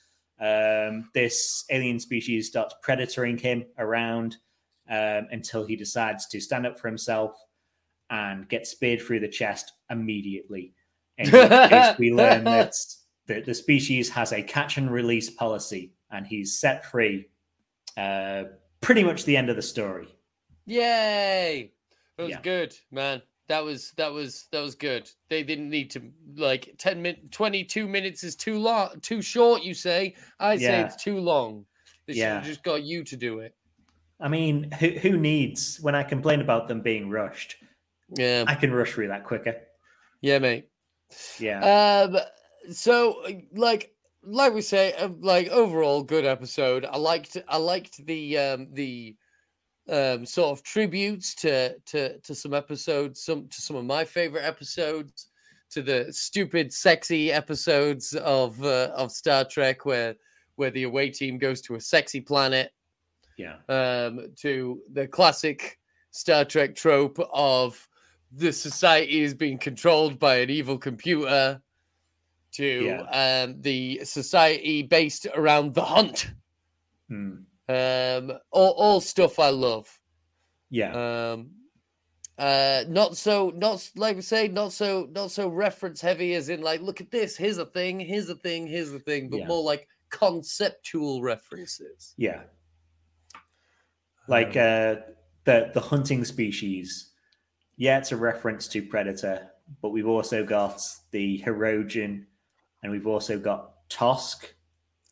[0.41, 4.39] Um, this alien species starts predatoring him around
[4.89, 7.37] um, until he decides to stand up for himself
[8.09, 10.73] and get speared through the chest immediately.
[11.19, 12.75] In case, we learn that
[13.27, 17.29] the, the species has a catch and release policy, and he's set free.
[17.97, 18.45] Uh,
[18.81, 20.09] pretty much the end of the story.
[20.67, 21.73] Yay!
[22.17, 22.41] That was Yeah.
[22.43, 23.23] good, man.
[23.49, 25.11] That was that was that was good.
[25.29, 26.03] They didn't need to
[26.37, 30.15] like 10 minutes 22 minutes is too long too short, you say.
[30.39, 30.87] I say Yeah.
[30.87, 31.67] it's too long.
[32.07, 33.55] They should have just got you to do it.
[34.21, 37.57] I mean, who, who needs, when I complain about them being rushed,
[38.17, 38.45] Yeah.
[38.47, 39.57] I can rush through that quicker.
[40.21, 40.69] Yeah, mate.
[41.41, 42.05] Yeah.
[42.13, 42.19] Um
[42.73, 46.85] so like like we say uh, like overall good episode.
[46.85, 49.17] I liked I liked the um the
[49.89, 54.45] um sort of tributes to to to some episodes, some to some of my favorite
[54.45, 55.29] episodes,
[55.71, 60.15] to the stupid sexy episodes of uh, of Star Trek where
[60.57, 62.71] where the away team goes to a sexy planet
[63.39, 63.57] yeah.
[63.69, 65.79] um, to the classic
[66.11, 67.89] Star Trek trope of
[68.33, 71.61] the society is being controlled by an evil computer
[72.53, 76.31] to um, the society based around the hunt.
[77.09, 77.37] Hmm.
[77.69, 79.89] Um, all, all stuff I love.
[80.71, 80.93] Yeah.
[81.33, 81.51] Um,
[82.39, 86.63] uh, not so, not like we say, not so, not so reference heavy as in
[86.63, 89.47] like, look at this, here's a thing, here's a thing, here's a thing, but Yeah.
[89.47, 92.15] more like conceptual references.
[92.17, 92.43] yeah.
[94.27, 94.95] Like Um, uh,
[95.45, 97.11] the, the hunting species.
[97.77, 99.51] Yeah, it's a reference to Predator,
[99.83, 102.27] but we've also got the Herodian
[102.83, 104.45] and we've also got Tosk.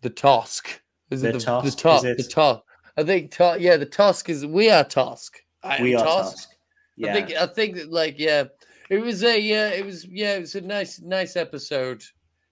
[0.03, 0.81] The Tosk.
[1.11, 2.17] Is The it the, Tusk, the is it?
[2.19, 2.63] The Tusk.
[2.97, 5.39] I think to- yeah, the Tusk is we are Tusk.
[5.63, 6.37] I we are Tusk.
[6.37, 6.49] Tosk.
[6.97, 7.11] Yeah.
[7.11, 8.45] I think I think that like yeah,
[8.91, 12.03] it was a yeah, it was yeah, it was a nice nice episode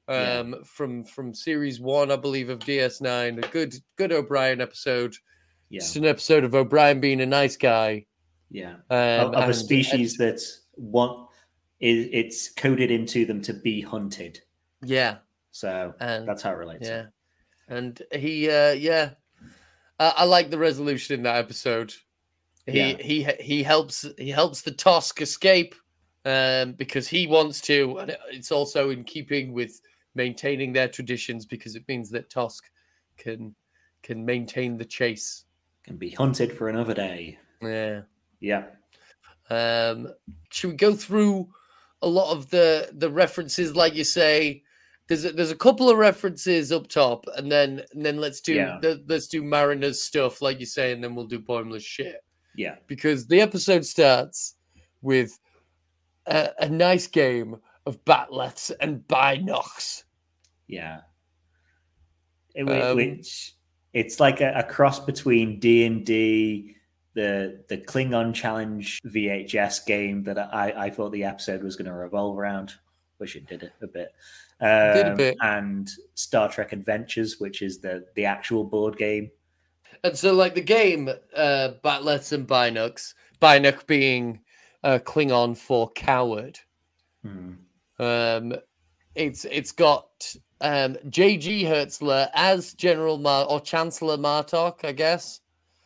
[0.09, 0.38] Yeah.
[0.38, 3.45] um from from series 1 I believe of DS9.
[3.45, 5.14] A good good O'Brien episode.
[5.68, 5.80] yeah.
[5.80, 8.07] Just an episode of O'Brien being a nice guy.
[8.51, 8.76] Yeah.
[8.90, 10.40] Um, of, of a species and- that
[10.76, 11.28] want
[11.80, 14.40] is it's coded into them to be hunted.
[14.87, 15.18] Yeah,
[15.51, 16.89] So and that's how it relates.
[16.89, 17.07] yeah.
[17.68, 19.11] And he uh yeah.
[19.99, 21.93] I, I like the resolution in that episode.
[22.66, 22.97] He Yeah.
[23.03, 25.74] he he helps he helps the Tusk escape
[26.24, 29.80] um because he wants to and it's also in keeping with
[30.14, 32.64] maintaining their traditions because it means that Tusk
[33.16, 33.55] can
[34.03, 35.45] can maintain the chase.
[35.84, 37.39] Can be hunted for another day.
[37.62, 38.03] Yeah.
[38.41, 38.64] Yeah.
[39.51, 40.09] Um,
[40.51, 41.49] should we go through
[42.03, 44.62] a lot of the the references, like you say,
[45.09, 48.54] there's a, there's a couple of references up top, and then and then let's do
[48.54, 48.78] Yeah.
[48.82, 52.24] the, let's do Mariner's stuff, like you say, and then we'll do Boimler's shit
[52.57, 52.76] Yeah.
[52.86, 54.57] because the episode starts
[55.02, 55.38] with
[56.26, 60.02] a, a nice game of batlets and binocs.
[60.66, 61.02] Yeah.
[62.54, 63.54] It, Um, which
[63.92, 66.74] it's like a, a cross between D and D,
[67.14, 71.92] the the Klingon Challenge VHS game that I, I thought the episode was going to
[71.92, 72.74] revolve around.
[73.20, 74.09] Wish it did it a bit.
[74.61, 75.36] Um, did a bit.
[75.40, 79.30] And Star Trek Adventures, which is the the actual board game.
[80.04, 84.40] And so, like the game, uh, batlets and binocs, binoc being
[84.82, 86.59] uh, Klingon for coward.
[87.22, 87.52] Hmm.
[87.98, 88.54] Um,
[89.14, 91.64] it's it's got um, J.G.
[91.64, 95.40] Hertzler as General Mar- or Chancellor Martok, I guess.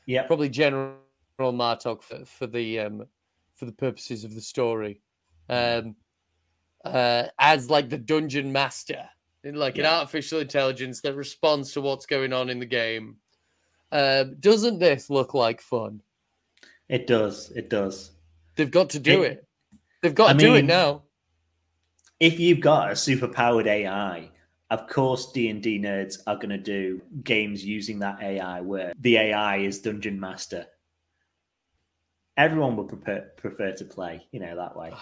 [0.07, 0.25] Yeah.
[0.27, 0.97] Probably General
[1.39, 3.07] Martok for, for the um,
[3.55, 5.01] for the purposes of the story.
[5.49, 5.97] Um,
[6.85, 9.09] uh, as like the dungeon master,
[9.45, 13.17] like an artificial intelligence that responds to what's going on in the game.
[13.93, 16.01] Um, doesn't this look like fun?
[16.89, 17.51] It does.
[17.53, 18.13] It does.
[18.57, 19.47] They've got to do It- it.
[20.03, 21.03] They've got I to do it now.
[22.21, 24.31] if you've got a super powered AI,
[24.71, 28.93] of course D and D nerds are going to do games using that AI where
[28.99, 30.67] the AI is dungeon master.
[32.37, 34.93] Everyone would prefer prefer to play, you know, that way.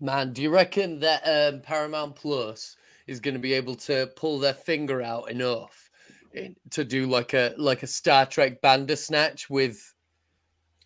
[0.00, 2.76] Man, do you reckon that um, Paramount Plus
[3.06, 5.90] is going to be able to pull their finger out enough
[6.32, 9.94] in, to do like a like a Star Trek Bandersnatch with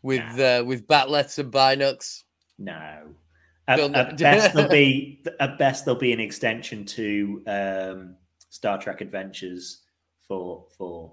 [0.02, 2.22] with uh, with batlets and binocs?
[2.58, 3.14] No.
[3.68, 8.16] At, at best, there'll be at best there'll be an extension to um,
[8.48, 9.82] Star Trek Adventures
[10.26, 11.12] for for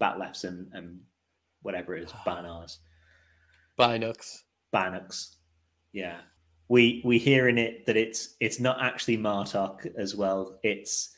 [0.00, 1.00] Batlefs and, and
[1.62, 2.78] whatever it is, Banars.
[3.78, 4.42] Binocs.
[4.72, 5.36] Bannocks.
[5.92, 6.18] Yeah.
[6.68, 10.58] We we hear in it that it's it's not actually Martok as well.
[10.62, 11.10] It's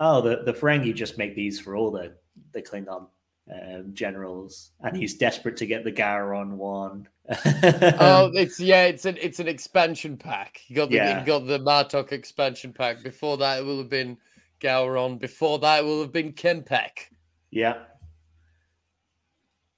[0.00, 2.14] oh the the Ferengi just make these for all the
[2.52, 3.08] the Klingon
[3.52, 7.08] um, generals, and he's desperate to get the Gowron one.
[7.28, 10.60] oh, it's yeah, it's an it's an expansion pack.
[10.68, 11.20] You got the Yeah.
[11.20, 13.02] you got the Martok expansion pack.
[13.02, 14.16] Before that, it will have been
[14.60, 15.18] Gowron.
[15.18, 17.08] Before that, it will have been K'mpec.
[17.50, 17.78] yeah,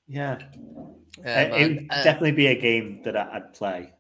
[0.07, 0.39] yeah.
[1.25, 3.93] Yeah, it, would Uh, definitely be a game that I'd play.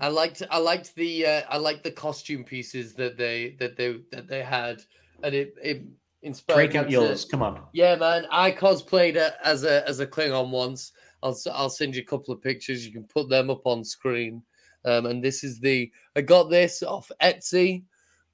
[0.00, 4.00] I liked I liked the uh, I liked the costume pieces that they that they
[4.12, 4.82] that they had,
[5.22, 5.84] and it it
[6.22, 6.56] inspired.
[6.72, 7.24] Break out yours.
[7.24, 7.62] Come on.
[7.72, 8.26] Yeah, man.
[8.30, 10.92] I cosplayed it as a as a Klingon once.
[11.22, 12.86] I'll I'll send you a couple of pictures.
[12.86, 14.42] You can put them up on screen.
[14.86, 17.84] Um, and this is the I got this off Etsy.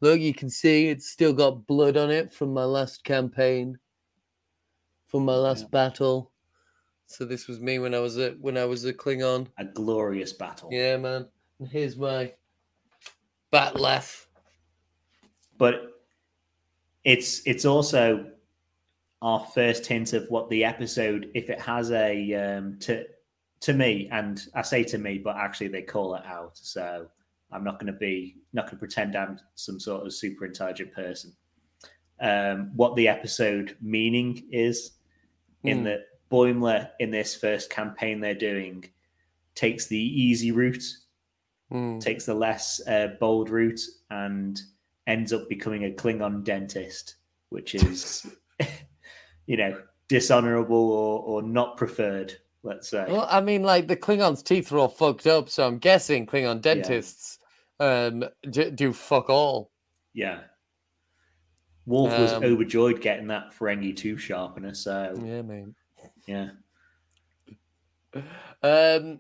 [0.01, 3.79] Look, you can see it's still got blood on it from my last campaign,
[5.07, 5.69] from my last Yeah.
[5.73, 6.33] battle.
[7.07, 9.49] So this was me when I was a when I was a Klingon.
[9.59, 10.69] A glorious battle.
[10.73, 11.29] Yeah, man.
[11.59, 12.33] And here's my
[13.53, 14.27] Batleth.
[15.59, 15.93] but
[17.05, 18.31] it's it's also
[19.23, 23.05] our first hint of what the episode if it has a um to
[23.61, 27.07] to me and i say to me but actually they call it out so
[27.53, 30.93] i'm not going to be not going to pretend i'm some sort of super intelligent
[30.93, 31.33] person
[32.21, 34.93] um what the episode meaning is
[35.65, 35.85] in Hmm.
[35.85, 36.01] that
[36.31, 38.85] boimler in this first campaign they're doing
[39.55, 40.83] takes the easy route
[41.73, 42.01] Mm.
[42.01, 44.61] takes the less uh, bold route and
[45.09, 47.17] ends up becoming a Klingon dentist,
[47.49, 48.25] which is,
[49.47, 49.77] you know,
[50.09, 53.05] dishonorable or, or not preferred, let's say.
[53.09, 56.61] Well, I mean, like the Klingons' teeth are all fucked up, so I'm guessing Klingon
[56.61, 57.39] dentists
[57.81, 59.71] um d- do fuck all.
[60.15, 60.43] yeah.
[61.85, 65.75] Worf was Um, overjoyed getting that Ferengi tooth sharpener, so Yeah, man.
[66.27, 66.51] yeah.
[68.63, 69.19] Um.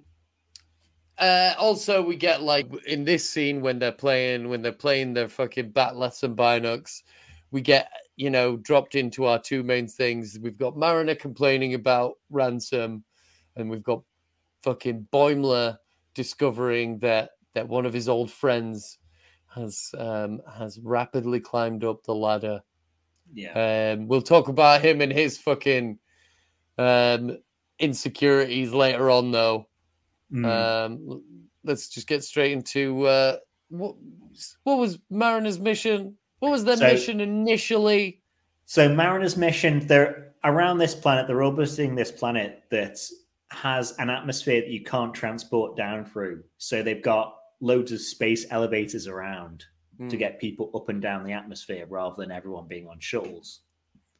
[1.18, 5.28] Uh, also, we get like in this scene when they're playing when they're playing their
[5.28, 7.02] fucking batlets and binocs,
[7.50, 10.38] we get you know dropped into our two main things.
[10.40, 13.04] We've got Mariner complaining about ransom,
[13.56, 14.02] and we've got
[14.62, 15.78] fucking Boimler
[16.14, 18.98] discovering that that one of his old friends
[19.54, 22.60] has um has rapidly climbed up the ladder.
[23.32, 23.94] Yeah.
[23.94, 25.98] Um, we'll talk about him and his fucking
[26.78, 27.38] um,
[27.78, 29.68] insecurities later on, though.
[30.32, 30.44] Mm.
[30.46, 31.22] Um,
[31.64, 33.36] let's just get straight into uh,
[33.68, 33.94] what,
[34.64, 36.16] what was Mariner's mission?
[36.40, 38.22] What was their So- mission initially?
[38.68, 42.98] So Mariner's mission, they're around this planet, they're orbiting this planet that
[43.52, 46.42] has an atmosphere that you can't transport down through.
[46.58, 49.64] So they've got loads of space elevators around
[49.98, 50.16] to Hmm.
[50.18, 53.60] get people up and down the atmosphere rather than everyone being on shuttles.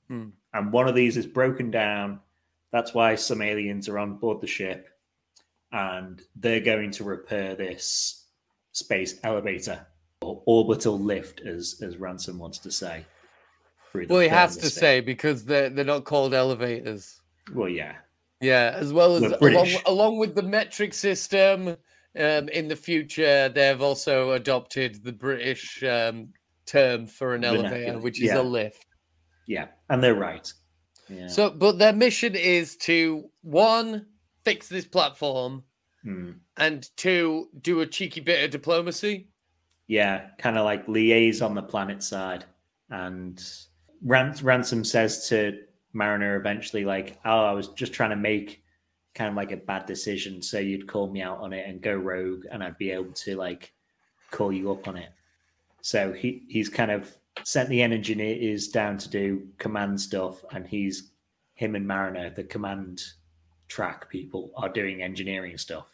[0.08, 0.28] Hmm.
[0.54, 2.20] And one of these is broken down.
[2.70, 4.88] That's why some aliens are on board the ship
[5.72, 8.26] and they're going to repair this
[8.72, 9.86] space elevator.
[10.22, 13.04] or orbital lift, as as Ransom wants to say.
[13.94, 17.20] Well, he has to say because they're they're not called elevators.
[17.54, 17.94] Well, yeah,
[18.40, 21.76] yeah, as well as along, along, with the metric system.
[22.18, 26.28] Um, in the future, they've also adopted the British um,
[26.64, 28.40] term for an elevator, which is yeah.
[28.40, 28.86] a lift.
[29.46, 30.50] Yeah, and they're right.
[31.10, 31.28] Yeah.
[31.28, 34.06] So, but their mission is to one
[34.46, 35.62] fix this platform,
[36.02, 36.32] hmm.
[36.56, 39.28] and two do a cheeky bit of diplomacy.
[39.86, 42.44] Yeah, kind of like liaise on the planet side.
[42.90, 43.42] And
[44.02, 45.58] Rans- Ransom says to
[45.92, 48.62] Mariner eventually, like, "Oh, I was just trying to make."
[49.14, 51.94] kind of like a bad decision so you'd call me out on it and go
[51.94, 53.72] rogue and i'd be able to like
[54.30, 55.08] call you up on it
[55.80, 61.10] so he he's kind of sent the engineers down to do command stuff, and he's
[61.54, 63.02] him and Mariner, the command
[63.68, 65.86] track people, are doing engineering stuff.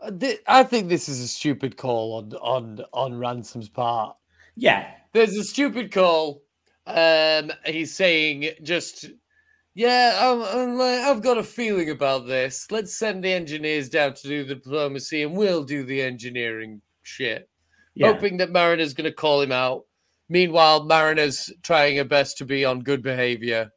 [0.00, 0.12] Uh,
[0.46, 4.16] I think this is a stupid call on on on Ransom's part.
[4.56, 6.42] Yeah, there's a stupid call.
[6.86, 9.06] Um, he's saying just
[9.74, 10.34] yeah,
[10.76, 12.66] like, I've got a feeling about this.
[12.70, 17.48] Let's send the engineers down to do the diplomacy, and we'll do the engineering shit
[17.98, 18.12] yeah.
[18.12, 19.84] hoping that Mariner's going to call him out.
[20.28, 23.72] Meanwhile, Mariner's trying her best to be on good behavior.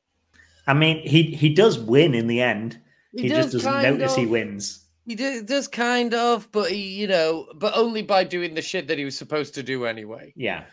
[0.67, 2.79] I mean, he he does win in the end.
[3.13, 4.85] He, he just doesn't notice of, he wins.
[5.05, 8.97] He does kind of, but he, you know, but only by doing the shit that
[8.97, 10.33] he was supposed to do anyway.
[10.35, 10.65] Yeah.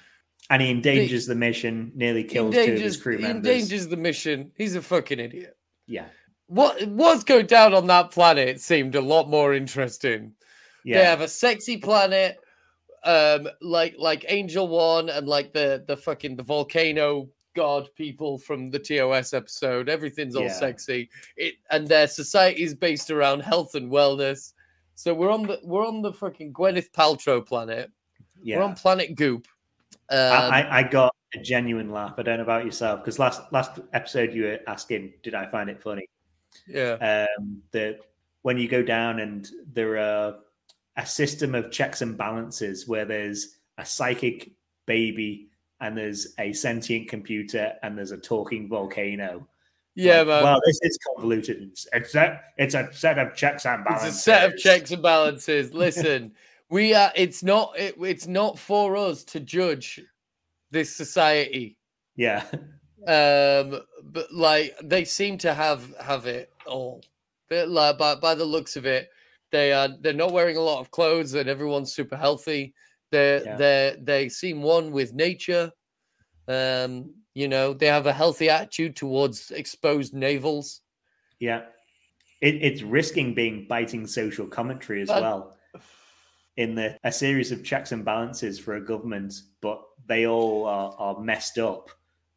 [0.51, 3.47] And he endangers the, the mission, nearly kills two of his crew members.
[3.47, 4.53] He endangers the mission.
[4.57, 5.57] He's a fucking idiot.
[5.87, 6.07] Yeah.
[6.47, 10.33] What what's going down on that planet seemed a lot more interesting.
[10.85, 10.99] Yeah.
[10.99, 12.39] They have a sexy planet
[13.05, 17.29] um like like Angel One and like the the fucking the volcano
[17.59, 19.89] god people from the TOS episode.
[19.89, 20.53] Everything's all yeah.
[20.53, 21.11] sexy.
[21.37, 24.53] It and their society is based around health and wellness.
[24.95, 27.91] So we're on the we're on the fucking Gwyneth Paltrow planet.
[28.41, 28.59] Yeah.
[28.59, 29.49] We're on planet Goop.
[30.11, 32.15] Um, I, I got a genuine laugh.
[32.17, 35.69] I don't know about yourself because last last episode you were asking, did I find
[35.69, 36.09] it funny?
[36.69, 37.27] Yeah.
[37.39, 37.99] Um, that
[38.43, 40.37] when you go down and there are
[40.97, 44.53] a system of checks and balances where there's a psychic
[44.87, 45.49] baby
[45.81, 49.47] and there's a sentient computer and there's a talking volcano.
[49.95, 50.43] Yeah, like, man.
[50.45, 51.71] Well, this is convoluted.
[51.93, 54.09] It's a, it's a set of checks and balances.
[54.11, 55.75] It's a set of checks and balances.
[55.75, 56.33] Listen,
[56.71, 57.13] we are.
[57.17, 57.73] It's not.
[57.77, 60.01] It, it's not for us to judge
[60.71, 61.77] this society.
[62.17, 62.45] Yeah.
[63.07, 67.03] Um, but like they seem to have have it all.
[67.49, 69.11] But like by by the looks of it,
[69.51, 72.75] they are they're not wearing a lot of clothes, and everyone's super healthy.
[73.11, 73.57] They yeah.
[73.57, 75.73] they they seem one with nature.
[76.47, 80.81] Um, you know, they have a healthy attitude towards exposed navels.
[81.39, 81.63] Yeah,
[82.41, 85.57] it, it's risking being biting social commentary as well.
[86.57, 90.95] In the a series of checks and balances for a government, but they all are,
[90.99, 91.91] are messed up.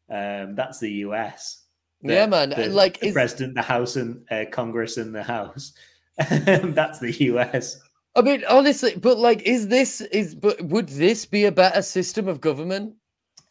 [0.08, 1.64] Um, that's the US.
[2.02, 2.50] The, yeah, man.
[2.50, 5.72] The, like the president, the House, and uh, Congress, and the House.
[6.18, 7.80] That's the US.
[8.14, 12.28] I mean, honestly, but like, is this is but would this be a better system
[12.28, 12.94] of government?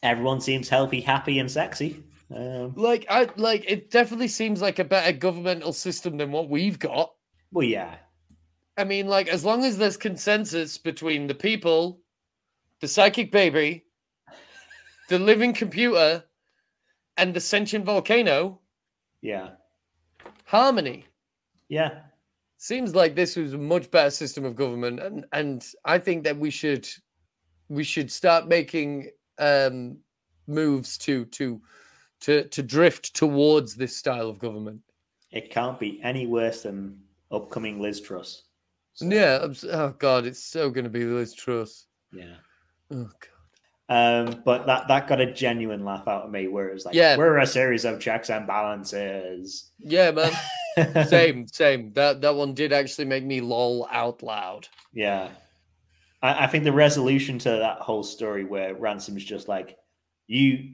[0.03, 2.03] Everyone seems healthy, happy, and sexy.
[2.33, 3.89] Um, like, I like it.
[3.89, 7.11] Definitely seems like a better governmental system than what we've got.
[7.51, 7.95] Well, yeah.
[8.77, 11.99] I mean, like, as long as there's consensus between the people,
[12.79, 13.85] the psychic baby,
[15.09, 16.23] the living computer,
[17.17, 18.59] and the sentient volcano.
[19.21, 19.49] Yeah.
[20.45, 21.05] Harmony.
[21.67, 22.01] Yeah
[22.61, 26.37] seems like this was a much better system of government and and i think that
[26.37, 26.87] we should
[27.69, 29.09] we should start making
[29.39, 29.97] um
[30.45, 31.59] moves to to
[32.19, 34.79] to to drift towards this style of government
[35.31, 36.99] it can't be any worse than
[37.31, 38.43] upcoming liz truss
[38.93, 39.05] so.
[39.05, 42.35] yeah oh god it's so going to be liz truss yeah
[42.91, 43.27] oh god
[43.89, 46.47] um, but that that got a genuine laugh out of me.
[46.47, 49.71] Where it's like, yeah, we're a series of checks and balances.
[49.79, 50.31] Yeah, man.
[51.07, 51.93] same, same.
[51.93, 54.67] That that one did actually make me lol out loud.
[54.93, 55.29] Yeah,
[56.21, 59.77] I, I think the resolution to that whole story, where Ransom's just like,
[60.27, 60.73] you,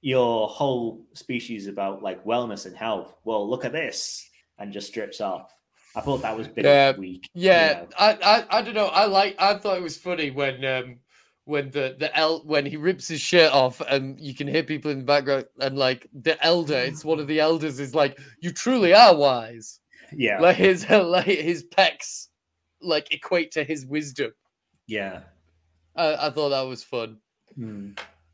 [0.00, 3.14] your whole species about like wellness and health.
[3.24, 4.28] Well, look at this,
[4.58, 5.50] and just strips off.
[5.96, 7.28] I thought that was a bit yeah, weak.
[7.34, 7.88] Yeah, you know?
[7.98, 8.86] I, I I don't know.
[8.86, 9.36] I like.
[9.38, 10.96] I thought it was funny when um
[11.44, 14.90] when the the el when he rips his shirt off and you can hear people
[14.90, 18.50] in the background and like the elder it's one of the elders is like you
[18.50, 19.80] truly are wise.
[20.12, 20.40] Yeah.
[20.40, 22.28] Like his like his pecs
[22.80, 24.32] like equate to his wisdom.
[24.86, 25.20] Yeah.
[25.96, 27.18] I, I thought that was fun.
[27.54, 27.90] Hmm.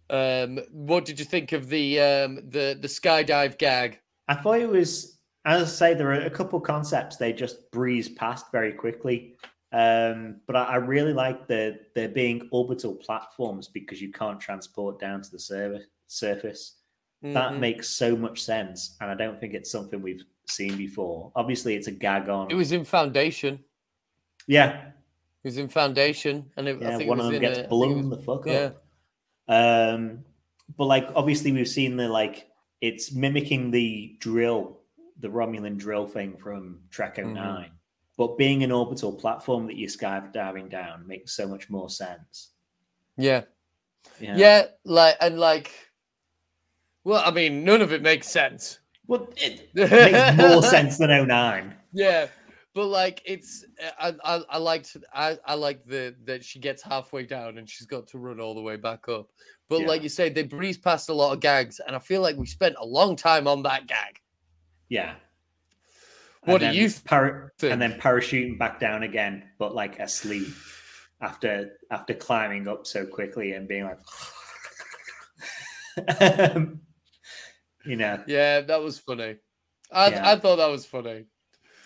[0.09, 4.01] um what did you think of the um the the skydive gag?
[4.29, 8.09] I thought it was as i say there are a couple concepts they just breeze
[8.09, 9.35] past very quickly
[9.73, 14.99] um, but I, I really like the there being orbital platforms because you can't transport
[14.99, 16.77] down to the surface.
[17.25, 17.35] Mm-hmm.
[17.35, 21.31] That makes so much sense, and I don't think it's something we've seen before.
[21.37, 22.51] Obviously, it's a gag on.
[22.51, 23.61] It was in Foundation.
[24.47, 24.93] Yeah, it
[25.45, 28.47] was in Foundation, and it, yeah, one of them gets a, blown was, the fuck
[28.47, 28.71] yeah.
[28.71, 28.85] up.
[29.49, 30.25] Um,
[30.77, 32.49] but like obviously we've seen the like
[32.81, 34.79] it's mimicking the drill,
[35.19, 37.73] the Romulan drill thing from Trek 9 mm-hmm.
[38.21, 42.51] But being an orbital platform that you're skydiving down makes so much more sense.
[43.17, 43.45] yeah,
[44.21, 44.37] Yeah.
[44.37, 45.71] yeah, like and like.
[47.05, 48.81] Well, I mean, none of it makes sense.
[49.07, 51.75] Well, it makes more sense than 09.
[51.95, 52.27] Yeah,
[52.75, 53.65] but like it's
[53.99, 57.87] I I, I liked I I like the that she gets halfway down and she's
[57.87, 59.31] got to run all the way back up.
[59.71, 59.87] But Yeah.
[59.87, 62.45] like you say, they breeze past a lot of gags, and I feel like we
[62.47, 64.21] spent a long time on that gag.
[64.91, 65.15] Yeah.
[66.45, 67.51] What do you think?
[67.63, 70.49] and then parachuting back down again, but like asleep
[71.21, 73.99] after after climbing up so quickly and being like,
[76.57, 76.81] um,
[77.85, 79.37] you know, Yeah, that was funny.
[79.93, 80.31] I Yeah.
[80.31, 81.27] I thought that was funny.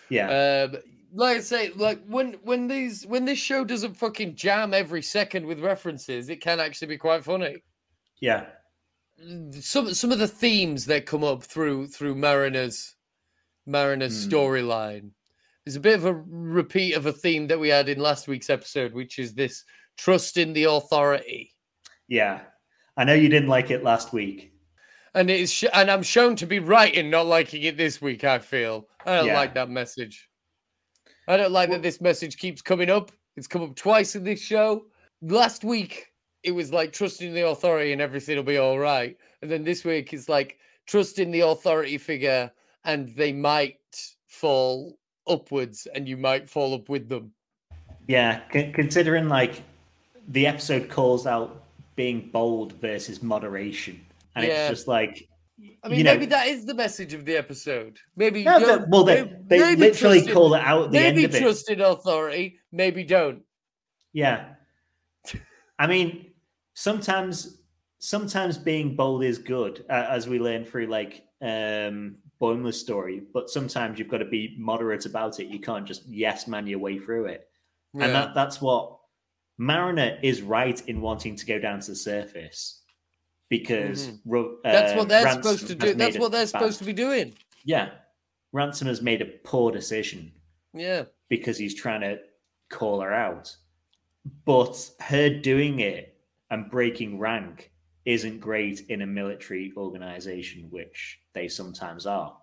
[0.09, 0.77] yeah, Um,
[1.13, 5.45] like I say, like when when these when this show doesn't fucking jam every second
[5.45, 7.57] with references, it can actually be quite funny.
[8.21, 8.45] yeah,
[9.59, 12.94] some some of the themes that come up through through Mariner's
[13.65, 14.29] Mariner's Hmm.
[14.31, 15.11] storyline.
[15.65, 18.49] There's a bit of a repeat of a theme that we had in last week's
[18.49, 19.63] episode, which is this
[19.97, 21.53] trust in the authority.
[22.07, 22.41] yeah.
[22.97, 24.53] I know you didn't like it last week.
[25.15, 28.01] And it is, sh- and I'm shown to be right in not liking it this
[28.01, 28.23] week.
[28.23, 29.35] I feel I don't Yeah.
[29.35, 30.29] like that message.
[31.27, 33.11] I don't like Well- that this message keeps coming up.
[33.35, 34.85] It's come up twice in this show.
[35.21, 36.05] Last week
[36.43, 39.83] it was like trusting the authority and everything will be all right, and then this
[39.83, 42.49] week it's like trusting the authority figure
[42.85, 43.79] and they might
[44.27, 47.31] fall upwards and you might fall up with them.
[48.07, 49.63] Yeah, c- considering like
[50.27, 51.63] the episode calls out
[51.95, 53.99] being bold versus moderation,
[54.35, 54.69] and Yeah.
[54.69, 55.27] it's just like,
[55.83, 57.97] I mean, you know, maybe that is the message of the episode.
[58.15, 60.97] Maybe No, don't- well, they, they maybe literally trust in- call it out at the
[60.99, 61.41] maybe end of it.
[61.41, 63.43] trust in authority, maybe don't.
[64.13, 64.49] Yeah.
[65.79, 66.31] I mean,
[66.73, 67.57] sometimes
[67.99, 73.21] sometimes being bold is good, uh, as we learn through like um Boimler's story.
[73.33, 75.47] But sometimes you've got to be moderate about it.
[75.47, 77.47] You can't just yes man your way through it.
[77.93, 78.05] Yeah.
[78.05, 78.97] And that that's what
[79.57, 82.81] Mariner is right in wanting to go down to the surface
[83.49, 85.93] because That's uh, what they're Ransom supposed to do.
[85.93, 87.33] That's what they're bad- supposed to be doing.
[87.63, 87.91] Yeah,
[88.51, 90.31] Ransom has made a poor decision
[90.73, 91.03] Yeah.
[91.29, 92.19] because he's trying to
[92.69, 93.55] call her out.
[94.45, 96.17] But her doing it
[96.49, 97.71] and breaking rank
[98.05, 102.37] isn't great in a military organization, which they sometimes are.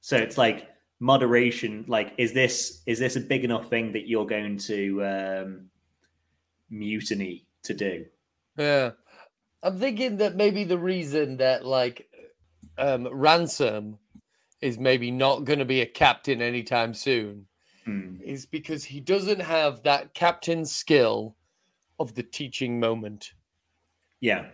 [0.00, 0.68] So it's like
[1.00, 1.84] moderation.
[1.88, 5.70] Like, is this is this a big enough thing that you're going to um,
[6.70, 8.06] mutiny to do?
[8.56, 8.92] Yeah.
[9.62, 12.08] I'm thinking that maybe the reason that like
[12.76, 13.98] um Ransom
[14.60, 17.46] is maybe not going to be a captain anytime soon
[17.84, 18.16] Hmm.
[18.22, 21.36] is because he doesn't have that captain skill
[21.98, 23.32] of the teaching moment.
[24.20, 24.46] Yeah,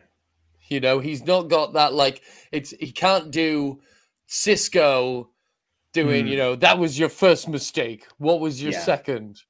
[0.69, 3.81] You know, he's not got that like it's he can't do
[4.29, 5.29] Sisko
[5.93, 6.31] doing, Hmm.
[6.33, 8.07] you know, that was your first mistake.
[8.19, 8.81] What was your Yeah.
[8.81, 9.43] second?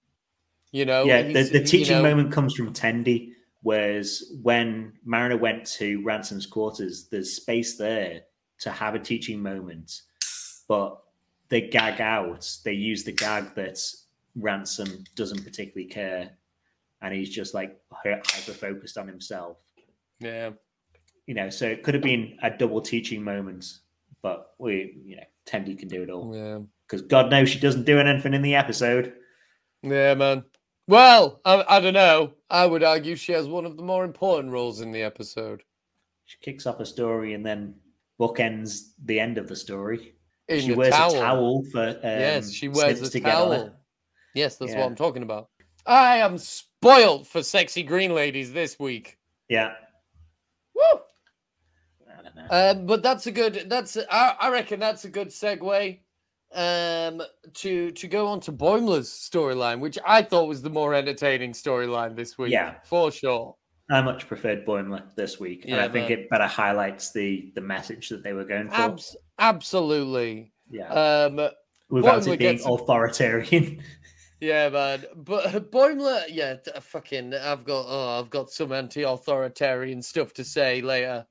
[0.73, 1.23] You know, yeah.
[1.23, 3.31] The, the you teaching know- moment comes from Tendi.
[3.63, 8.25] whereas when Mariner went to Ransom's quarters, there's space there
[8.61, 10.03] to have a teaching moment,
[10.69, 11.01] but
[11.49, 12.47] they gag out.
[12.65, 13.79] They use the gag that
[14.37, 16.37] Ransom doesn't particularly care,
[17.01, 19.57] and he's just like hyper focused on himself.
[20.21, 20.51] Yeah.
[21.27, 23.65] You know, so it could have been a double teaching moment,
[24.23, 26.59] but we, you know, Tendi can do it all Yeah.
[26.87, 29.15] because God knows she doesn't do anything in the episode.
[29.83, 30.45] Yeah, man.
[30.87, 32.35] Well, I, I don't know.
[32.51, 35.63] I would argue she has one of the more important roles in the episode.
[36.27, 37.75] She kicks off a story and then
[38.21, 40.15] bookends the end of the story.
[40.49, 41.15] In she wears towel.
[41.17, 43.75] a towel for um, yes, she wears a towel.
[44.35, 44.81] Yes, that's Yeah.
[44.81, 45.49] what I'm talking about.
[45.87, 49.19] I am spoiled for sexy green ladies this week.
[49.49, 49.73] Yeah,
[50.75, 51.01] Woo!
[52.11, 52.34] I don't know.
[52.51, 53.67] Um, but that's a good.
[53.69, 55.99] That's I, I reckon that's a good segue
[56.55, 57.21] um
[57.53, 62.15] to to go on to Boimler's storyline, which I thought was the more entertaining storyline
[62.15, 62.53] this week.
[62.53, 62.75] Yeah.
[62.85, 63.57] for sure.
[63.91, 66.19] I much preferred Boimler this week, and Yeah, I think man.
[66.21, 68.77] it better highlights the the message that they were going for.
[68.77, 70.53] Abs- absolutely.
[70.71, 71.37] yeah, Um,
[71.91, 73.83] without Boimler it being authoritarian.
[74.41, 75.05] Yeah, man.
[75.17, 77.33] But Boimler, yeah, fucking.
[77.33, 81.25] I've got, oh, I've got some anti-authoritarian stuff to say later.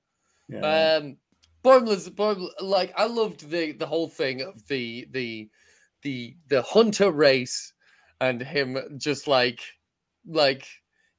[0.47, 0.95] Yeah.
[0.97, 1.17] Um,
[1.63, 5.49] Boimler's, Boimler, like, I loved the the whole thing of the the
[6.01, 7.73] the the hunter race
[8.21, 9.61] and him just like
[10.25, 10.67] like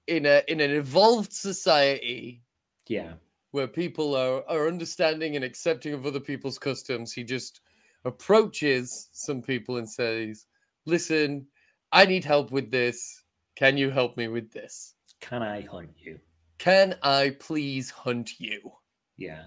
[0.06, 2.42] in a in an evolved society
[2.88, 3.14] Yeah.
[3.52, 7.60] where people are are understanding and accepting of other people's customs, he just
[8.04, 10.46] approaches some people and says,
[10.86, 11.46] "Listen,
[11.92, 13.24] I need help with this.
[13.56, 14.94] Can you help me with this?
[15.20, 16.20] Can I hunt you?
[16.58, 18.72] Can I please hunt you?"
[19.16, 19.44] Yeah.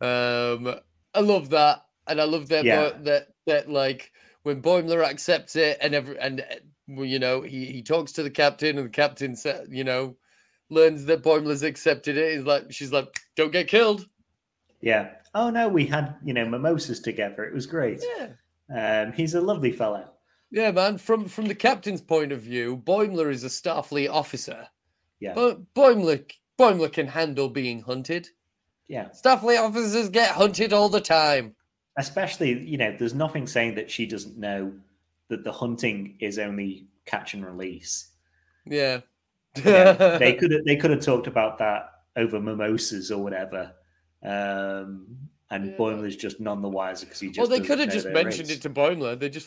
[0.00, 0.74] Um,
[1.14, 2.90] I love that, and I love that Yeah.
[3.02, 4.12] that that like
[4.42, 6.44] when Boimler accepts it, and every and
[6.88, 10.16] you know he he talks to the captain, and the captain said, you know,
[10.70, 12.36] learns that Boimler's accepted it.
[12.36, 14.08] He's like, she's like, "Don't get killed."
[14.80, 15.12] Yeah.
[15.34, 17.44] Oh no, we had you know mimosas together.
[17.44, 18.04] It was great.
[18.18, 18.28] Yeah.
[18.74, 20.10] Um, he's a lovely fellow.
[20.50, 20.98] Yeah, man.
[20.98, 24.68] From from the captain's point of view, Boimler is a Starfleet officer,
[25.20, 25.34] Yeah.
[25.34, 28.28] but Boimler Boimler can handle being hunted.
[28.88, 29.08] Yeah.
[29.08, 31.54] Starfleet officers get hunted all the time.
[31.96, 34.72] Especially, you know, there's nothing saying that she doesn't know
[35.28, 38.10] that the hunting is only catch and release.
[38.66, 39.00] Yeah.
[39.56, 43.72] You know, they could have they could have talked about that over mimosas or whatever.
[44.22, 45.16] Um,
[45.50, 45.76] and Yeah.
[45.76, 48.58] Boimler's just none the wiser because he just well, they could have just mentioned race.
[48.58, 49.18] it to Boimler.
[49.18, 49.46] They just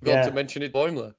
[0.00, 0.22] forgot Yeah.
[0.26, 1.14] to mention it to Boimler.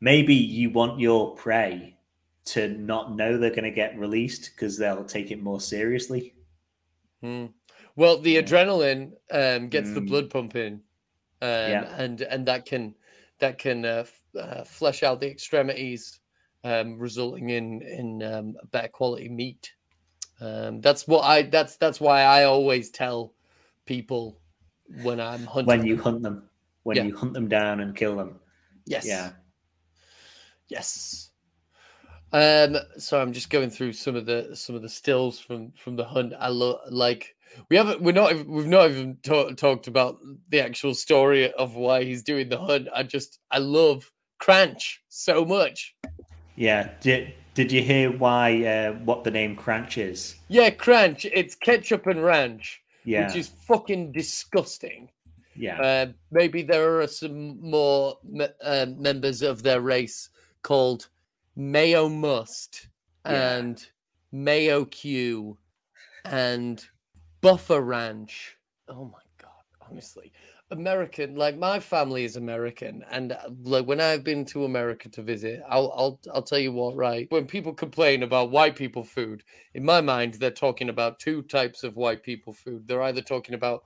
[0.00, 1.96] Maybe you want your prey
[2.44, 6.34] to not know they're going to get released because they'll take it more seriously.
[7.22, 7.46] Hmm.
[7.96, 8.42] Well, the Yeah.
[8.42, 10.08] adrenaline um, gets the Mm.
[10.08, 10.80] blood pumping, um,
[11.42, 11.94] Yeah.
[11.96, 12.94] and and that can
[13.38, 16.20] that can uh, f- uh, flesh out the extremities,
[16.64, 19.72] um, resulting in in um, better quality meat.
[20.40, 23.34] Um, that's what I that's that's why I always tell
[23.86, 24.40] people
[25.02, 25.66] when I'm hunting.
[25.66, 26.48] when you hunt them,
[26.82, 27.04] when Yeah.
[27.04, 28.40] you hunt them down and kill them.
[28.86, 29.32] yes, Yeah.
[30.68, 31.31] yes.
[32.32, 35.96] Um, so I'm just going through some of the some of the stills from from
[35.96, 36.32] the hunt.
[36.38, 37.34] I love like
[37.68, 40.18] we haven't we're not we've not even ta- talked about
[40.48, 42.88] the actual story of why he's doing the hunt.
[42.94, 45.94] I just I love Cranch so much.
[46.56, 46.90] Yeah.
[47.00, 48.64] Did Did you hear why?
[48.64, 50.36] Uh, what the name Cranch is?
[50.48, 51.26] Yeah, Cranch.
[51.26, 53.26] It's ketchup and ranch, Yeah.
[53.26, 55.10] which is fucking disgusting.
[55.54, 55.78] yeah.
[55.80, 60.30] Uh, maybe there are some more me- uh, members of their race
[60.62, 61.08] called
[61.56, 62.88] Mayo Must
[63.26, 63.58] Yeah.
[63.58, 63.86] and
[64.32, 65.58] Mayo Q
[66.24, 66.84] and
[67.40, 68.56] Buffer Ranch.
[68.88, 69.50] Oh my god!
[69.80, 70.32] Honestly,
[70.70, 71.36] American.
[71.36, 75.62] Like my family is American, and uh, like when I've been to America to visit,
[75.68, 76.96] I'll I'll I'll tell you what.
[76.96, 79.42] Right, when people complain about white people food,
[79.74, 82.88] in my mind, they're talking about two types of white people food.
[82.88, 83.82] They're either talking about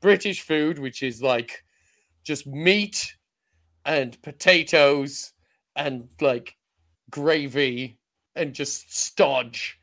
[0.00, 1.64] British food, which is like
[2.22, 3.16] just meat
[3.84, 5.32] and potatoes
[5.74, 6.56] and like
[7.10, 7.98] gravy
[8.36, 9.78] and just stodge,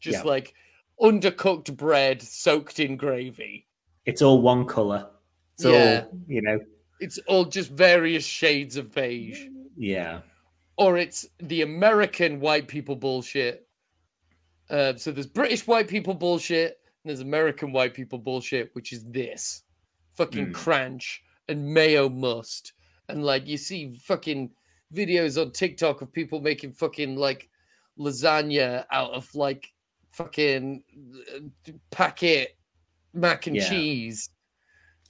[0.00, 0.30] just Yeah.
[0.30, 0.54] like
[1.00, 3.66] undercooked bread soaked in gravy.
[4.04, 5.08] it's all one color.
[5.54, 6.06] It's Yeah.
[6.10, 6.58] all you know.
[7.00, 9.46] It's all just various shades of beige.
[9.76, 10.22] Yeah.
[10.76, 13.68] Or it's the American white people bullshit.
[14.70, 19.04] Uh, so there's British white people bullshit, and there's American white people bullshit, which is
[19.04, 19.62] this
[20.14, 20.54] fucking Mm.
[20.54, 22.72] crunch and mayo must.
[23.08, 24.50] And like you see fucking
[24.94, 27.48] videos on TikTok of people making fucking like
[27.98, 29.72] lasagna out of like
[30.10, 30.82] fucking
[31.34, 32.56] uh, packet
[33.14, 33.68] mac and Yeah.
[33.68, 34.28] cheese.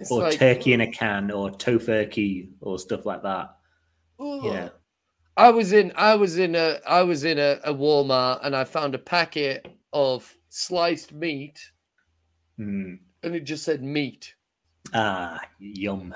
[0.01, 3.57] It's Or like, turkey in a can, or tofurkey, or stuff like that.
[4.18, 4.70] Yeah.
[5.37, 8.64] I was in I was in a I was in a, a Walmart and I
[8.64, 11.59] found a packet of sliced meat
[12.59, 12.99] Mm.
[13.22, 14.35] and it just said meat.
[14.93, 16.14] Ah, yum.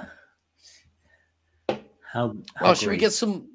[1.68, 2.36] How?
[2.54, 3.48] how Oh, should we get some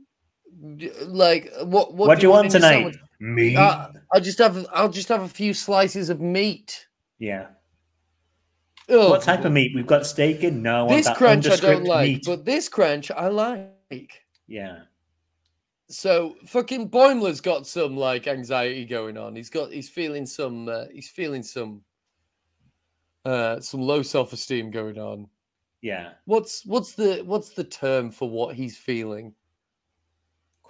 [0.62, 2.96] like what what, What do you want your tonight?
[3.20, 3.56] Meat.
[3.58, 6.88] Uh, I'll just have I'll just have a few slices of meat.
[7.20, 7.48] yeah.
[8.90, 9.10] Ugh.
[9.10, 9.72] What type of meat?
[9.74, 10.62] We've got steak in.
[10.62, 12.24] No, I This crunch I don't like, meat.
[12.26, 14.12] but this crunch I like.
[14.48, 14.80] Yeah.
[15.88, 19.36] So fucking Boimler's got some like anxiety going on.
[19.36, 21.82] He's got he's feeling some uh, he's feeling some
[23.24, 25.28] uh some low self-esteem going on.
[25.82, 26.12] Yeah.
[26.26, 29.34] What's what's the what's the term for what he's feeling?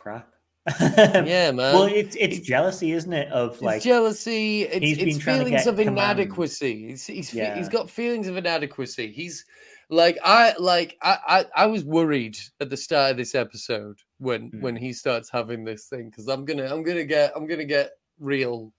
[0.01, 0.27] Crap.
[0.79, 1.73] Yeah, man.
[1.75, 3.31] Well, it's it's It's- jealousy, isn't it?
[3.31, 4.63] Of It's like, jealousy.
[4.63, 5.97] It's, he's been it's trying feelings of command.
[6.19, 6.87] inadequacy.
[6.89, 7.55] He's he's, Yeah.
[7.55, 9.11] he's got feelings of inadequacy.
[9.11, 9.45] He's
[9.89, 14.49] like I like I, I I was worried at the start of this episode when
[14.49, 14.61] Hmm.
[14.61, 17.91] when he starts having this thing because I'm gonna I'm gonna get I'm gonna get
[18.19, 18.71] real.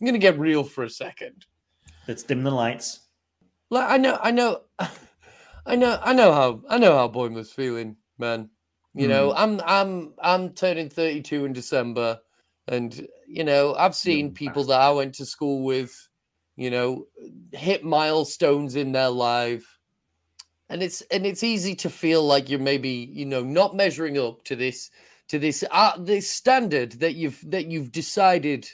[0.00, 1.46] I'm gonna get real for a second.
[2.08, 3.00] let's dim the lights.
[3.70, 4.62] Like I know I know
[5.66, 8.48] I know I know how I know how Boy was feeling, man.
[8.94, 12.20] You know, I'm I'm I'm turning 32 in December,
[12.68, 16.08] and you know, I've seen people that I went to school with,
[16.56, 17.06] you know,
[17.52, 19.78] hit milestones in their life.
[20.68, 24.44] And it's and it's easy to feel like you're maybe, you know, not measuring up
[24.44, 24.90] to this
[25.28, 28.68] to this uh, this standard that you've that you've decided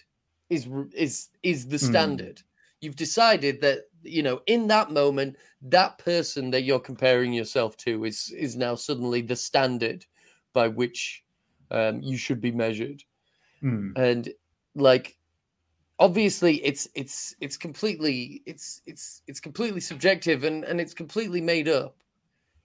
[0.49, 1.87] is is is the Hmm.
[1.87, 2.43] standard.
[2.81, 8.05] You've decided that you know in that moment that person that you're comparing yourself to
[8.05, 10.05] is is now suddenly the standard
[10.53, 11.25] by which
[11.71, 13.03] um, you should be measured
[13.61, 13.91] Hmm.
[13.97, 14.29] and
[14.77, 15.17] like
[15.99, 21.69] obviously it's it's it's completely it's it's it's completely subjective and and it's completely made
[21.69, 21.97] up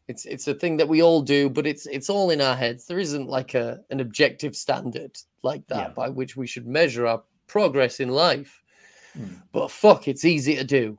[0.07, 2.85] it's it's a thing that we all do but it's it's all in our heads
[2.85, 5.93] there isn't like a an objective standard like that Yeah.
[5.95, 8.61] by which we should measure our progress in life
[9.15, 9.35] Hmm.
[9.51, 10.97] but fuck it's easy to do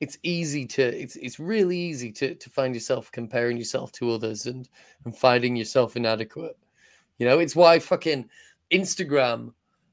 [0.00, 4.46] it's easy to it's it's really easy to to find yourself comparing yourself to others
[4.46, 4.68] and
[5.04, 6.56] and finding yourself inadequate.
[7.18, 8.28] You know it's why fucking
[8.72, 9.52] instagram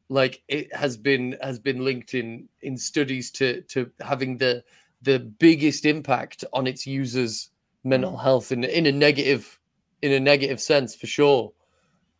[0.10, 4.64] like it has been has been linked in in studies to to having the
[5.02, 7.50] the biggest impact on its users
[7.84, 9.60] mental health in in a negative
[10.02, 11.52] in a negative sense for sure.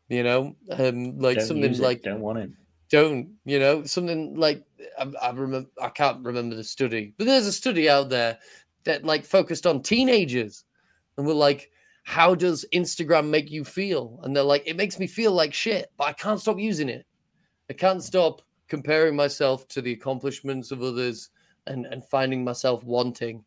[0.10, 2.52] You know um like Don't something like don't want it.
[2.90, 4.64] Don't you know something like
[4.98, 8.38] I, I remember i can't remember the study but there's a study out there
[8.86, 10.64] that like focused on teenagers
[11.18, 11.72] and we're like
[12.04, 14.22] how does instagram make you feel?
[14.24, 17.06] And they're like it makes me feel like shit but i can't stop using it.
[17.70, 21.30] I can't stop comparing myself to the accomplishments of others
[21.68, 23.44] and and finding myself wanting.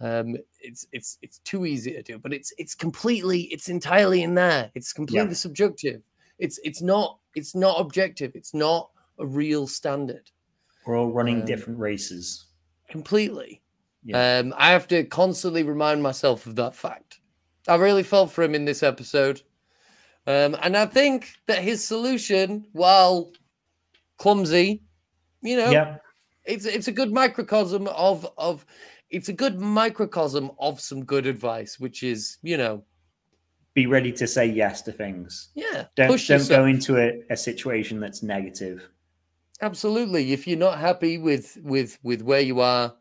[0.00, 4.34] Um it's it's it's too easy to do but it's it's completely it's entirely in
[4.34, 4.70] there.
[4.74, 6.00] It's completely subjective
[6.40, 10.30] it's it's not it's not objective it's not a real standard
[10.86, 12.46] We're all running Um, different races.
[12.88, 13.62] completely
[14.02, 14.38] Yeah.
[14.40, 17.20] um i have to constantly remind myself of that fact
[17.68, 19.42] i really felt for him in this episode
[20.26, 23.30] um and i think that his solution while
[24.18, 24.82] clumsy
[25.42, 25.96] you know yeah.
[26.44, 28.66] it's it's a good microcosm of of
[29.10, 32.82] it's a good microcosm of some good advice which is you know
[33.80, 35.48] Be ready to say yes to things.
[35.54, 36.48] yeah Don't don't yourself.
[36.48, 38.78] go into a, a situation that's negative.
[39.62, 42.94] absolutely if you're not happy with with with where you are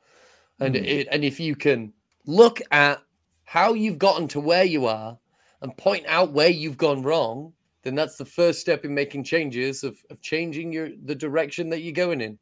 [0.61, 0.86] and Mm.
[0.95, 1.91] it, and if you can
[2.25, 3.01] look at
[3.43, 5.17] how you've gotten to where you are
[5.61, 7.51] and point out where you've gone wrong
[7.84, 11.82] then that's the first step in making changes of, of changing your the direction that
[11.82, 12.38] you're going in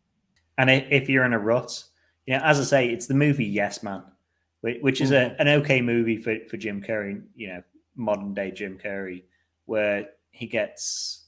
[0.59, 1.71] And if you're in a rut,
[2.27, 4.03] you know, as I say, it's the movie Yes Man,
[4.61, 7.61] which is a, an okay movie for, for Jim Carrey, you know,
[7.97, 9.23] modern day Jim Carrey,
[9.65, 11.25] where he gets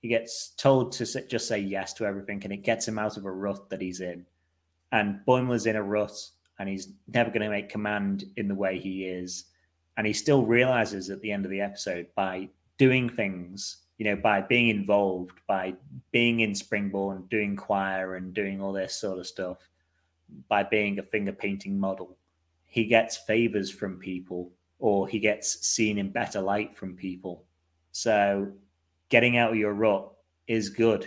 [0.00, 3.24] he gets told to just say yes to everything, and it gets him out of
[3.24, 4.24] a rut that he's in.
[4.92, 6.16] And Boimler's in a rut,
[6.58, 9.46] and he's never going to make command in the way he is,
[9.96, 14.16] and he still realizes at the end of the episode by doing things, you know,
[14.16, 15.74] by being involved, by
[16.12, 19.68] being in Springball, doing choir and doing all this sort of stuff,
[20.48, 22.16] by being a finger painting model,
[22.64, 27.44] he gets favors from people or he gets seen in better light from people.
[27.92, 28.52] So
[29.08, 30.12] getting out of your rut
[30.46, 31.06] is good.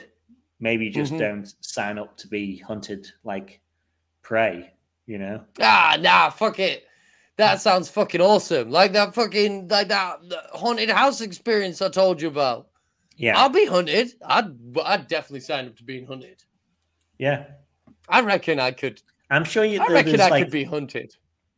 [0.59, 1.19] Maybe just Mhm.
[1.19, 3.61] don't sign up to be hunted like
[4.21, 4.73] prey,
[5.05, 5.45] you know?
[5.61, 6.85] Ah, nah, fuck it.
[7.37, 8.69] That sounds fucking awesome.
[8.69, 10.19] Like that fucking like that
[10.51, 12.67] haunted house experience I told you about.
[13.15, 13.37] Yeah.
[13.39, 14.13] I'll be hunted.
[14.25, 16.43] I'd I'd definitely sign up to being hunted.
[17.17, 17.45] yeah.
[18.09, 19.01] I reckon I could.
[19.29, 21.15] I'm sure you I reckon I like could be hunted.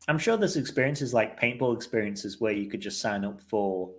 [0.08, 3.90] I'm sure there's experiences like paintball experiences where you could just sign up for,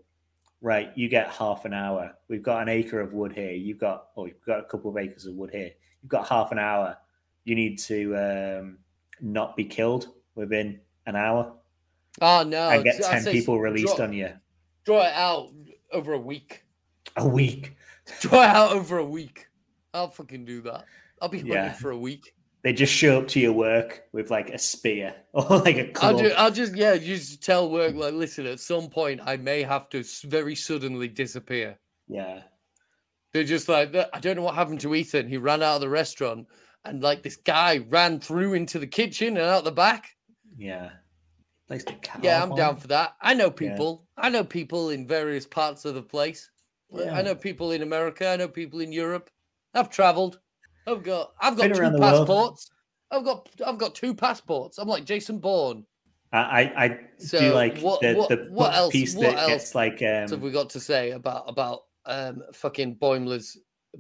[0.62, 0.92] right?
[0.96, 2.14] You get half an hour.
[2.28, 3.52] We've got an acre of wood here.
[3.52, 5.72] You've got, or you've got a couple of acres of wood here.
[6.02, 6.98] You've got half an hour.
[7.46, 8.78] You need to um,
[9.22, 11.54] not be killed within an hour
[12.22, 12.70] Oh no!
[12.70, 14.30] and get ten people released draw, on you.
[14.86, 15.50] Draw it out
[15.92, 16.64] over a week.
[17.18, 17.76] A week.
[18.22, 19.48] Draw it out over a week.
[19.94, 20.86] I'll fucking do that.
[21.22, 21.74] I'll be hunted Yeah.
[21.74, 22.36] for a week.
[22.64, 25.94] They just show up to your work with like a spear or like a I'll
[25.94, 26.20] club.
[26.20, 28.46] just, I'll just, yeah, just tell work like, listen.
[28.48, 31.78] At some point, I may have to very suddenly disappear.
[32.08, 32.42] yeah.
[33.34, 35.28] They're just like, I don't know what happened to Ethan.
[35.28, 36.46] He ran out of the restaurant,
[36.86, 40.12] and like this guy ran through into the kitchen and out the back.
[40.56, 40.92] Yeah.
[41.68, 43.16] Placed a cow Yeah, I'm on down for that.
[43.22, 43.72] I know Yeah.
[43.72, 44.06] people.
[44.18, 46.52] I know people in various parts of the place.
[46.92, 47.16] Yeah.
[47.16, 48.28] I know people in America.
[48.30, 49.32] I know people in Europe.
[49.74, 50.40] I've traveled.
[50.88, 52.70] I've got I've got Been two passports.
[53.12, 54.78] I've got I've got two passports.
[54.78, 55.86] I'm like Jason Bourne.
[56.36, 59.48] I, I, So do like what- the, what- the what else- piece what that else
[59.52, 63.56] gets like um, have we got to say about about um fucking Boimler's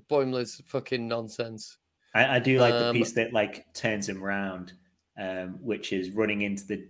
[0.09, 1.77] Boimler's fucking nonsense?
[2.15, 4.73] I, I do like the Um, piece that like turns him round,
[5.19, 6.87] um, which is running into the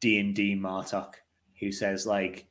[0.00, 1.14] D and D Martok,
[1.58, 2.46] who says like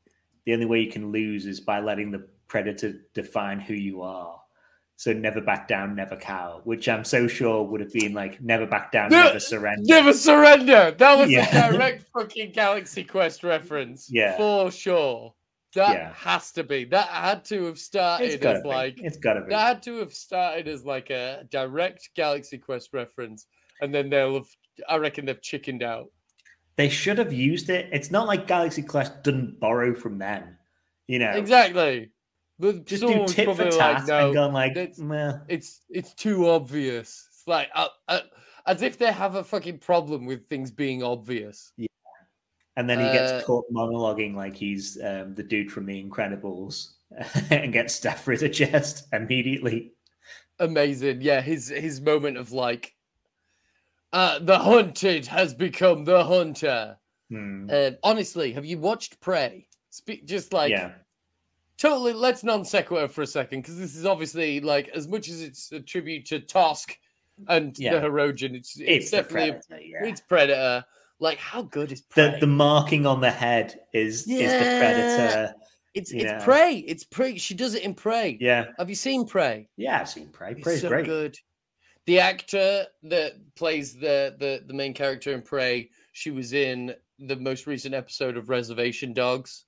[0.45, 4.38] the only way you can lose is by letting the predator define who you are.
[4.99, 8.65] So never back down, never cow, which I'm so sure would have been like never
[8.65, 9.81] back down, No, never surrender.
[9.85, 10.91] Never surrender.
[10.91, 11.69] That was Yeah.
[11.69, 14.09] a direct fucking Galaxy Quest reference.
[14.11, 14.35] Yeah.
[14.35, 15.33] For sure.
[15.73, 16.13] That Yeah.
[16.15, 16.83] has to be.
[16.83, 18.67] That had to have started as be.
[18.67, 19.51] like it's gotta be.
[19.51, 23.45] that had to have started as like a direct Galaxy Quest reference,
[23.79, 24.47] and then they'll have.
[24.89, 26.11] I reckon they've chickened out.
[26.75, 27.87] They should have used it.
[27.93, 30.57] It's not like Galaxy Quest didn't borrow from them.
[31.07, 32.09] You know, Exactly.
[32.59, 36.49] But just do tit for tat like, no, and gone like, "Meh." it's it's too
[36.49, 37.27] obvious.
[37.31, 38.19] It's like uh, uh,
[38.65, 41.71] as if they have a fucking problem with things being obvious.
[41.77, 41.87] Yeah.
[42.75, 46.89] and then he gets uh, caught monologuing like he's um, the dude from The Incredibles
[47.49, 49.93] and gets stabbed through the chest immediately.
[50.59, 51.21] Amazing.
[51.21, 52.93] Yeah, his his moment of like,
[54.11, 56.97] uh, the hunted has become the hunter.
[57.29, 57.69] Hmm.
[57.71, 59.67] Uh, honestly, have you watched Prey?
[59.91, 60.91] Spe- just like yeah,
[61.79, 62.13] totally.
[62.13, 65.71] Let's non sequitur for a second because this is obviously like as much as it's
[65.71, 66.91] a tribute to Tosk
[67.47, 67.99] and Yeah.
[67.99, 68.53] the Hirogen.
[68.55, 70.05] It's it's, it's, definitely a- Predator, yeah.
[70.05, 70.85] it's Predator.
[71.19, 72.31] Like how good is Prey?
[72.31, 75.53] the the marking on the head is is the predator.
[75.93, 76.35] it's yeah.
[76.35, 76.77] it's Prey.
[76.77, 77.37] It's Prey.
[77.37, 78.37] She does it in Prey.
[78.39, 79.67] Yeah, Have you seen Prey?
[79.75, 80.55] yeah, I've seen Prey.
[80.55, 81.05] Prey's so great.
[81.05, 81.37] good.
[82.05, 87.35] The actor that plays the, the the main character in Prey, she was in the
[87.35, 89.65] most recent episode of Reservation Dogs.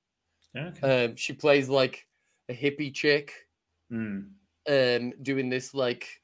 [0.55, 0.83] Okay.
[0.83, 2.07] Um, she plays like
[2.49, 3.47] a hippie chick,
[3.89, 4.39] Hmm.
[4.67, 6.21] um, doing this like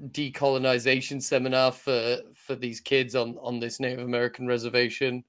[0.00, 5.24] decolonization seminar for for these kids on on this Native American reservation.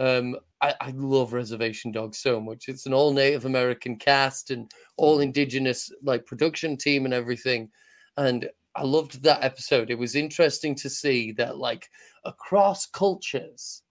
[0.00, 2.68] Um, I, I love Reservation Dogs so much.
[2.68, 7.72] It's an all Native American cast and all indigenous like production team and everything.
[8.18, 9.90] And I loved that episode.
[9.90, 11.90] It was interesting to see that like
[12.24, 13.82] across cultures,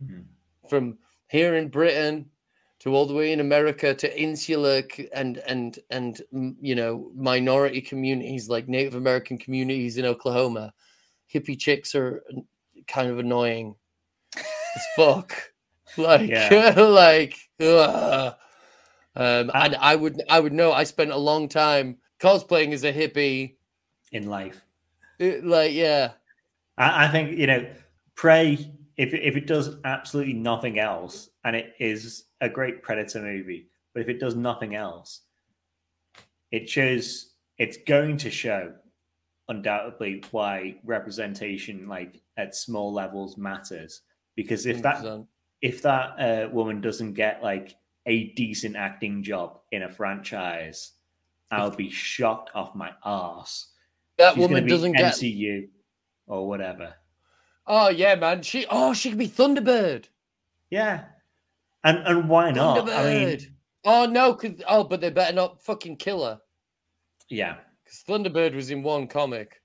[0.00, 0.36] Mhm.
[0.68, 2.30] from here in Britain
[2.82, 4.82] to all the way in America to insular
[5.14, 6.22] and and and
[6.60, 10.72] you know minority communities like Native American communities in Oklahoma,
[11.32, 12.22] hippie chicks are
[12.88, 13.74] kind of annoying
[14.36, 15.32] as fuck.
[15.96, 16.74] Like Yeah.
[16.76, 18.34] like ugh.
[19.14, 22.84] um, I- and I would I would know I spent a long time cosplaying as
[22.84, 23.56] a hippie.
[24.12, 24.64] In life,
[25.18, 26.12] It- like yeah,
[26.78, 27.64] I, I think you know,
[28.16, 33.68] Prey If if it does absolutely nothing else, and it is a great Predator movie,
[33.94, 35.22] but if it does nothing else,
[36.50, 38.74] it shows it's going to show
[39.48, 44.02] undoubtedly why representation, like at small levels, matters.
[44.36, 45.26] Because if that 100%.
[45.62, 47.76] if that uh, woman doesn't get like
[48.06, 50.92] a decent acting job in a franchise,
[51.50, 53.68] I'll be shocked off my ass.
[54.18, 55.68] that She's woman doesn't get MCU
[56.26, 56.94] or whatever.
[57.66, 58.42] Oh yeah, man.
[58.42, 60.06] She oh she could be Thunderbird.
[60.70, 61.04] Yeah,
[61.84, 62.88] and and why not?
[62.88, 63.40] I Thunderbird.
[63.40, 66.40] mean, oh no, cause oh, but they better not fucking kill her
[67.28, 69.60] yeah, because Thunderbird was in one comic.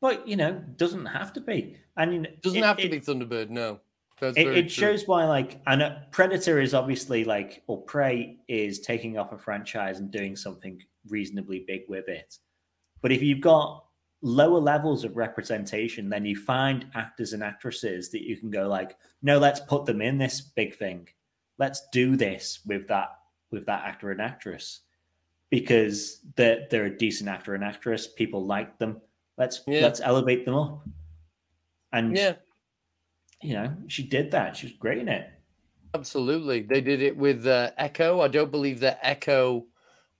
[0.00, 1.76] but you know, doesn't have to be.
[1.96, 3.50] And you know, Doesn't it- have to it- be Thunderbird.
[3.50, 3.80] No,
[4.20, 9.18] that's It, it shows why, like, and Predator is obviously like, or Prey is taking
[9.18, 12.38] off a franchise and doing something reasonably big with it.
[13.02, 13.84] But if you've got
[14.22, 18.96] lower levels of representation, then you find actors and actresses that you can go like,
[19.22, 21.08] no, let's put them in this big thing.
[21.58, 23.16] Let's do this with that
[23.50, 24.80] with that actor and actress
[25.50, 28.06] because they're they're a decent actor and actress.
[28.06, 29.00] People like them.
[29.36, 29.80] Let's Yeah.
[29.82, 30.86] let's elevate them up.
[31.92, 32.34] And Yeah,
[33.42, 34.56] you know, she did that.
[34.56, 35.28] She was great in it.
[35.94, 36.62] absolutely.
[36.62, 38.20] They did it with uh, Echo.
[38.20, 39.66] I don't believe that Echo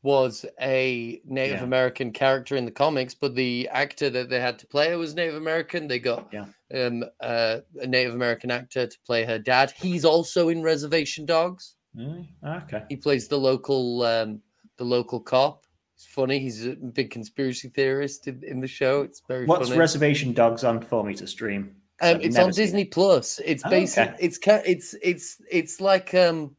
[0.02, 1.64] was a Native Yeah.
[1.64, 5.34] American character in the comics, but the actor that they had to play was Native
[5.36, 5.88] American.
[5.88, 6.46] They got Yeah.
[6.74, 9.72] um, uh, a Native American actor to play her dad.
[9.76, 11.74] He's also in Reservation Dogs.
[11.96, 12.84] Mm, okay.
[12.88, 14.40] He plays the local um,
[14.78, 15.66] the local cop.
[15.96, 16.38] It's funny.
[16.38, 19.02] He's a big conspiracy theorist in, in the show.
[19.02, 19.78] It's very What's funny.
[19.78, 21.74] Reservation Dogs on for me to stream?
[22.00, 22.90] Um, it's on Disney it.
[22.92, 23.38] Plus.
[23.44, 24.08] It's Oh, basic.
[24.08, 24.16] okay.
[24.18, 26.56] It's it's it's it's like um,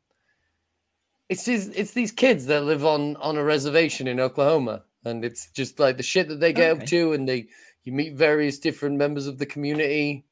[1.32, 5.50] it's these it's these kids that live on on a reservation in Oklahoma, and it's
[5.52, 7.48] just like the shit that they get up to, and they
[7.86, 10.26] you meet various different members of the community.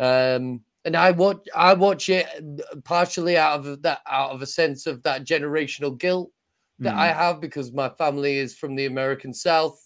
[0.00, 2.26] Um, and I watch I watch it
[2.82, 6.32] partially out of that out of a sense of that generational guilt
[6.80, 6.98] that Mm.
[6.98, 9.78] I have because my family is from the American South.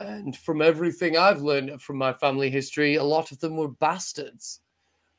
[0.00, 4.60] And from everything I've learned from my family history, a lot of them were bastards.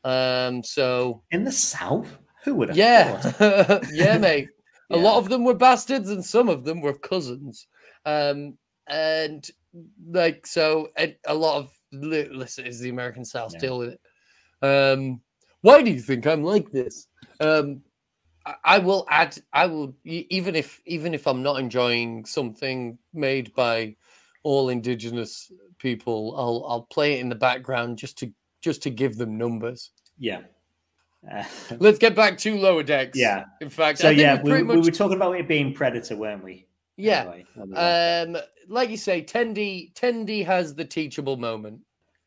[0.04, 2.18] Um, so in the South.
[2.44, 4.50] Who would have yeah, yeah, mate.
[4.92, 7.68] A lot of them were bastards, and some of them were cousins.
[8.06, 9.48] Um, and
[10.12, 13.60] like so, a lot of li- listen is the American South Yeah.
[13.60, 14.02] deal with it.
[14.62, 15.22] Um,
[15.62, 17.08] why do you think I'm like this?
[17.40, 17.82] Um,
[18.46, 19.38] I, I will add.
[19.54, 23.96] I will even if even if I'm not enjoying something made by
[24.44, 28.32] all indigenous people, I'll I'll play it in the background just to
[28.62, 29.92] just to give them numbers.
[30.18, 30.42] Yeah.
[31.30, 31.44] Uh,
[31.80, 33.18] Let's get back to lower decks.
[33.18, 33.46] yeah.
[33.62, 36.66] In fact, So yeah, we, pretty we were talking about it being Predator, weren't we?
[36.98, 37.22] yeah.
[37.22, 37.46] Anyway,
[37.76, 41.82] Um, like you say, Tendi Tendi has the teachable moment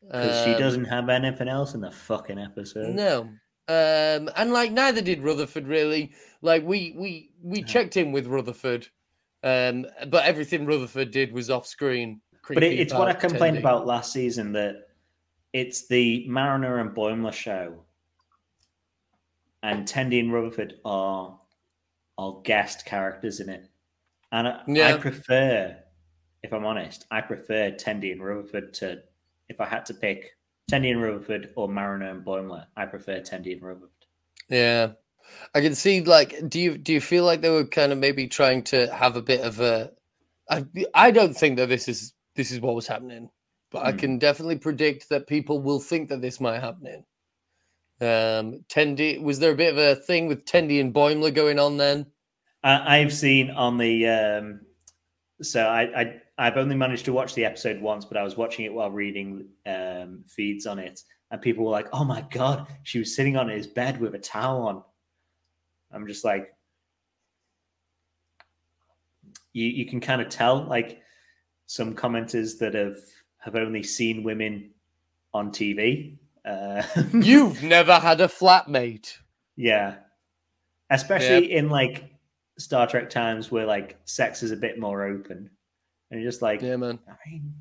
[0.05, 2.93] because she Um, doesn't have anything else in the fucking episode.
[2.95, 3.21] No.
[3.69, 6.11] Um, and like neither did Rutherford really.
[6.41, 7.67] Like we we we No.
[7.67, 8.87] checked in with Rutherford,
[9.43, 12.19] um, but everything Rutherford did was off screen.
[12.47, 13.61] But it, it's what I complained Tendi.
[13.61, 14.89] about last season that
[15.53, 17.85] it's the Mariner and Boimler show,
[19.63, 21.39] and Tendi and Rutherford are
[22.17, 23.69] are guest characters in it,
[24.31, 25.77] and I, I prefer,
[26.43, 29.03] if I'm honest, I prefer Tendi and Rutherford to.
[29.49, 30.37] If I had to pick
[30.71, 33.89] Tendi and Rutherford or Mariner and Boimler, I prefer Tendi and Rutherford.
[34.49, 34.93] Yeah,
[35.55, 36.01] I can see.
[36.01, 39.15] Like, do you do you feel like they were kind of maybe trying to have
[39.15, 39.91] a bit of a?
[40.49, 43.29] I I don't think that this is this is what was happening,
[43.71, 43.97] but I Hmm.
[43.97, 47.05] can definitely predict that people will think that this might happen.
[48.01, 51.77] Um, Tendi was there a bit of a thing with Tendi and Boimler going on
[51.77, 52.07] then?
[52.63, 54.61] I, I've seen on the um,
[55.41, 58.65] so I, I I've only managed to watch the episode once, but I was watching
[58.65, 62.99] it while reading um, feeds on it, and people were like, "Oh my god, she
[62.99, 64.83] was sitting on his bed with a towel on."
[65.91, 66.53] I'm just like,
[69.53, 71.01] you you can kind of tell like
[71.67, 72.97] some commenters that have
[73.39, 74.71] have only seen women
[75.33, 76.17] on TV.
[76.45, 76.83] Uh,
[77.13, 79.17] You've never had a flatmate.
[79.55, 79.95] Yeah.
[80.89, 82.03] Especially in like
[82.57, 85.49] Star Trek times where like sex is a bit more open.
[86.11, 86.99] And you're just like, Yeah, man.
[87.07, 87.53] I mean,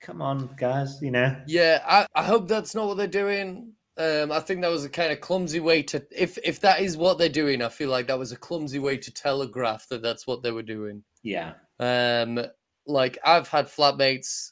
[0.00, 1.34] come on, guys, you know?
[1.46, 3.72] Yeah, I, I hope that's not what they're doing.
[3.96, 6.96] Um, I think that was a kind of clumsy way to if if that is
[6.96, 10.26] what they're doing, I feel like that was a clumsy way to telegraph that that's
[10.26, 11.04] what they were doing.
[11.22, 11.52] Yeah.
[11.78, 12.40] Um,
[12.86, 14.50] like I've had flatmates.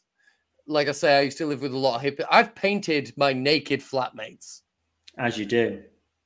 [0.66, 2.20] Like I say, I used to live with a lot of hip.
[2.30, 4.60] I've painted my naked flatmates.
[5.18, 5.82] As you do.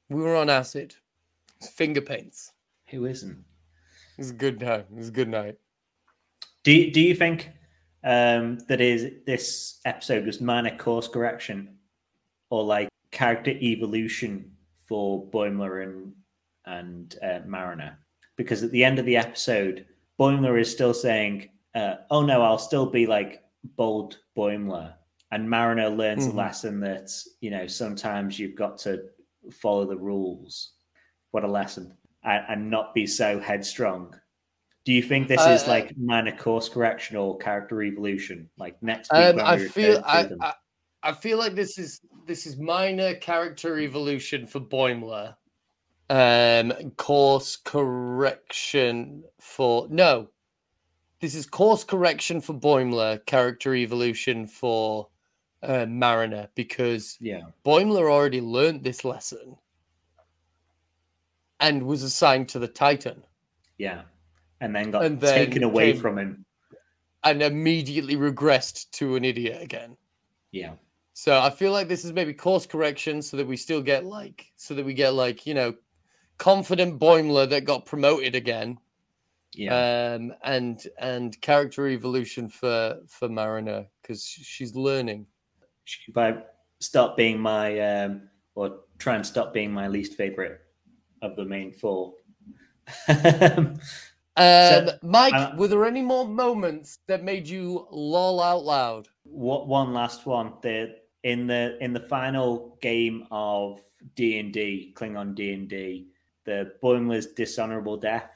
[0.08, 0.94] We were on acid.
[1.72, 2.52] Finger paints.
[2.88, 3.32] Who isn't?
[3.32, 4.84] It was a good time.
[4.92, 5.56] It was a good night.
[6.62, 7.50] Do you, do you think
[8.04, 11.76] um, that is this episode was minor course correction
[12.50, 14.52] or like character evolution
[14.88, 16.12] for Boimler and
[16.66, 17.98] and uh, Mariner?
[18.36, 19.86] Because at the end of the episode,
[20.18, 23.42] Boimler is still saying, uh, "Oh no, I'll still be like
[23.76, 24.94] bold Boimler,"
[25.32, 26.32] and Mariner learns Mhm.
[26.32, 27.10] a lesson that
[27.40, 29.08] you know sometimes you've got to
[29.52, 30.72] follow the rules.
[31.32, 31.96] What a lesson!
[32.22, 34.14] And, and not be so headstrong.
[34.84, 38.48] Do you think this Uh, is like minor course correction or character evolution?
[38.56, 40.30] Like next week, Um, I feel I.
[40.40, 40.54] I
[41.02, 45.36] I feel like this is this is minor character evolution for Boimler.
[46.10, 50.30] Um, course correction for no.
[51.20, 55.08] This is course correction for Boimler, character evolution for
[55.62, 59.56] uh, Mariner because yeah, Boimler already learned this lesson
[61.60, 63.22] and was assigned to the Titan
[63.78, 64.02] yeah,
[64.60, 66.44] and then got And then taken away came- from him.
[67.24, 69.96] and immediately regressed to an idiot again.
[70.52, 70.72] Yeah,
[71.12, 74.50] So I feel like this is maybe course correction so that we still get like
[74.56, 75.74] so that we get like, you know,
[76.38, 78.78] confident Boimler that got promoted again.
[79.56, 85.26] Yeah, Um and and character evolution for for Mariner because she's learning.
[85.84, 90.60] She- But stop being my um, or try and stop being my least favorite
[91.22, 92.14] of the main four.
[94.38, 99.08] Um Mike, uh, were there any more moments that made you lol out loud?
[99.24, 100.52] what one last one?
[100.60, 103.80] The in the in the final game of
[104.14, 106.08] D and D, Klingon D and D,
[106.44, 108.30] the Boimler's dishonorable death,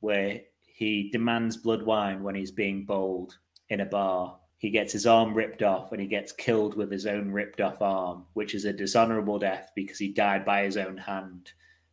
[0.00, 0.40] where
[0.76, 3.38] he demands blood wine when he's being bold
[3.68, 4.36] in a bar.
[4.58, 7.80] He gets his arm ripped off and he gets killed with his own ripped off
[7.80, 11.52] arm, which is a dishonorable death because he died by his own hand.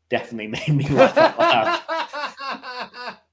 [0.09, 3.17] Definitely made me laugh out loud.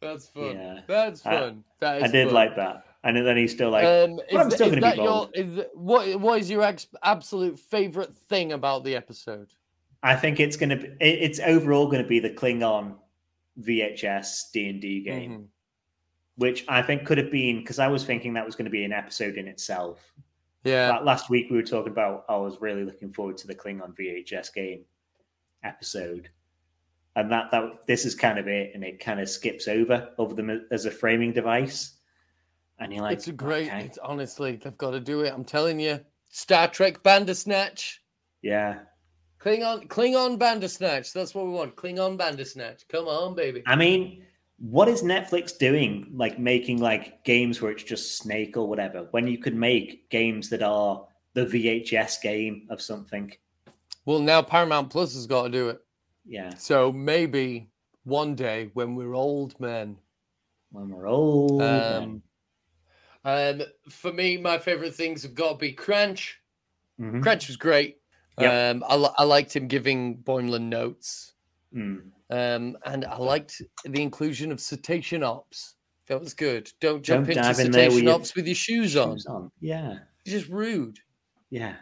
[0.00, 0.52] That's fun.
[0.56, 0.80] Yeah.
[0.86, 1.64] That's I- fun.
[1.80, 2.34] That is I did fun.
[2.34, 2.84] like that.
[3.02, 6.40] And then he's still like, um, I'm still gonna be that your is what what
[6.40, 9.48] is your ex- absolute favorite thing about the episode?
[10.02, 12.94] I think it's going to be, it- it's overall going to be the Klingon
[13.60, 15.46] VHS D&D game, Mhm.
[16.36, 18.84] which I think could have been, because I was thinking that was going to be
[18.84, 20.12] an episode in itself.
[20.64, 23.54] Yeah, Like last week we were talking about, I was really looking forward to the
[23.54, 24.84] Klingon VHS game
[25.62, 26.28] episode.
[27.14, 30.34] And that, that this is kind of it, and it kind of skips over over
[30.34, 31.94] them as a framing device.
[32.78, 33.68] And you're like, it's a great.
[33.68, 35.32] okay, It's honestly, they've got to do it.
[35.32, 38.02] I'm telling you, Star Trek Bandersnatch,
[38.42, 38.80] yeah.
[39.38, 41.12] Klingon, Klingon Bandersnatch.
[41.12, 41.76] That's what we want.
[41.76, 42.88] Klingon Bandersnatch.
[42.88, 43.62] Come on, baby.
[43.66, 44.24] I mean,
[44.58, 46.08] what is Netflix doing?
[46.12, 50.48] Like making like games where it's just Snake or whatever, when you could make games
[50.50, 53.32] that are the VHS game of something.
[54.06, 55.80] Well, now Paramount Plus has got to do it.
[56.24, 56.54] Yeah.
[56.54, 57.68] So maybe
[58.04, 59.98] one day when we're old men.
[60.70, 61.62] When we're old.
[61.62, 62.22] Um,
[63.24, 66.40] um, for me, my favorite things have got to be Cranch.
[67.00, 67.22] Mhm.
[67.22, 67.98] Cranch was great.
[68.38, 68.76] Yep.
[68.76, 71.34] Um, I, I liked him giving Boimler notes.
[71.74, 72.02] Mm.
[72.30, 75.74] Um, and I liked the inclusion of cetacean ops.
[76.08, 76.70] That was good.
[76.80, 79.16] Don't jump Don't into dive in there with cetacean your ops with your shoes on.
[79.16, 79.50] Shoes on.
[79.60, 79.98] Yeah.
[80.24, 80.98] It's just rude.
[81.50, 81.76] Yeah.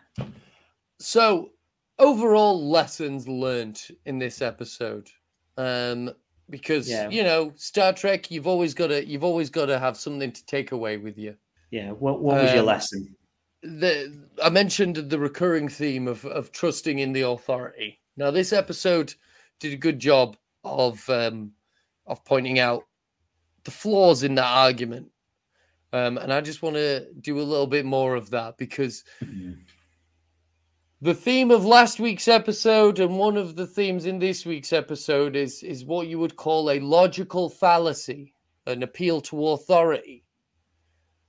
[0.98, 1.50] So,
[1.98, 5.08] overall lessons learned in this episode,
[5.56, 6.10] um,
[6.50, 7.08] because Yeah.
[7.08, 10.46] you know Star Trek, you've always got to you've always got to have something to
[10.46, 11.34] take away with you.
[11.70, 11.90] Yeah.
[11.92, 13.16] What What was your Um, lesson?
[13.64, 17.98] The I mentioned the recurring theme of of trusting in the authority.
[18.16, 19.14] Now, this episode
[19.58, 21.52] did a good job of um,
[22.06, 22.84] of pointing out
[23.64, 25.10] the flaws in that argument.
[25.92, 29.04] Um, and I just want to do a little bit more of that because
[31.00, 35.36] the theme of last week's episode and one of the themes in this week's episode
[35.36, 38.34] is is what you would call a logical fallacy,
[38.66, 40.24] an appeal to authority.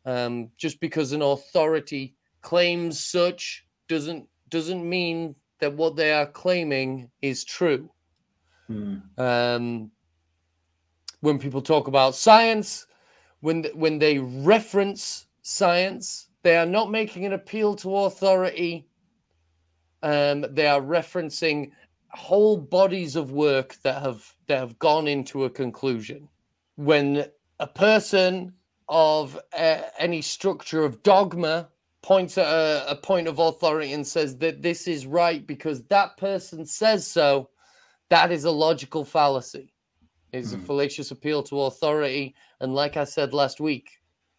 [0.06, 2.16] Um, just because an authority
[2.46, 7.90] claims such doesn't doesn't mean that what they are claiming is true.
[8.70, 9.02] Mm.
[9.18, 9.92] Um,
[11.22, 12.86] when people talk about science,
[13.40, 18.88] when when they reference science, they are not making an appeal to authority.
[20.04, 21.72] Um, they are referencing
[22.10, 26.30] whole bodies of work that have that have gone into a conclusion.
[26.76, 27.26] When
[27.60, 28.54] a person
[28.88, 31.70] of uh, any structure of dogma
[32.06, 36.16] points at a, a point of authority and says that this is right because that
[36.18, 37.50] person says so,
[38.12, 39.74] that is a logical fallacy.
[40.32, 40.68] It's a Mhm.
[40.68, 42.36] fallacious appeal to authority.
[42.60, 43.90] And like I said last week,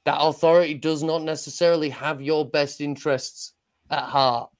[0.04, 3.54] that authority does not necessarily have your best interests
[3.90, 4.50] at heart.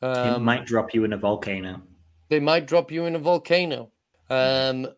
[0.00, 1.82] it Um, might drop you in a volcano.
[2.30, 3.92] they might drop you in a volcano.
[4.30, 4.88] Um,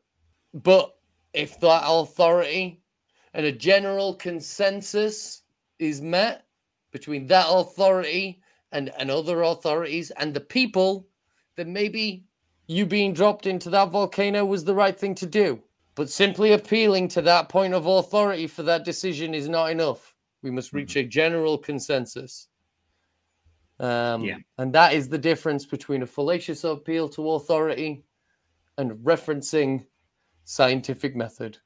[0.55, 0.95] but
[1.33, 2.81] if that authority
[3.35, 5.43] and a general consensus
[5.81, 6.47] is met
[6.91, 8.41] between that authority
[8.73, 11.07] and, and other authorities and the people,
[11.57, 12.25] then maybe
[12.67, 15.61] you being dropped into that volcano was the right thing to do.
[15.97, 20.15] But simply appealing to that point of authority for that decision is not enough.
[20.43, 22.47] We must reach a general consensus.
[23.81, 24.37] Um, Yeah.
[24.59, 28.05] And that is the difference between a fallacious appeal to authority
[28.79, 29.85] and referencing
[30.45, 31.59] scientific method.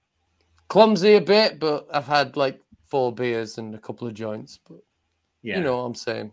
[0.69, 4.59] Clumsy a bit, but I've had like four beers and a couple of joints.
[4.69, 4.81] But
[5.45, 5.59] Yeah.
[5.59, 6.33] you know what I'm saying.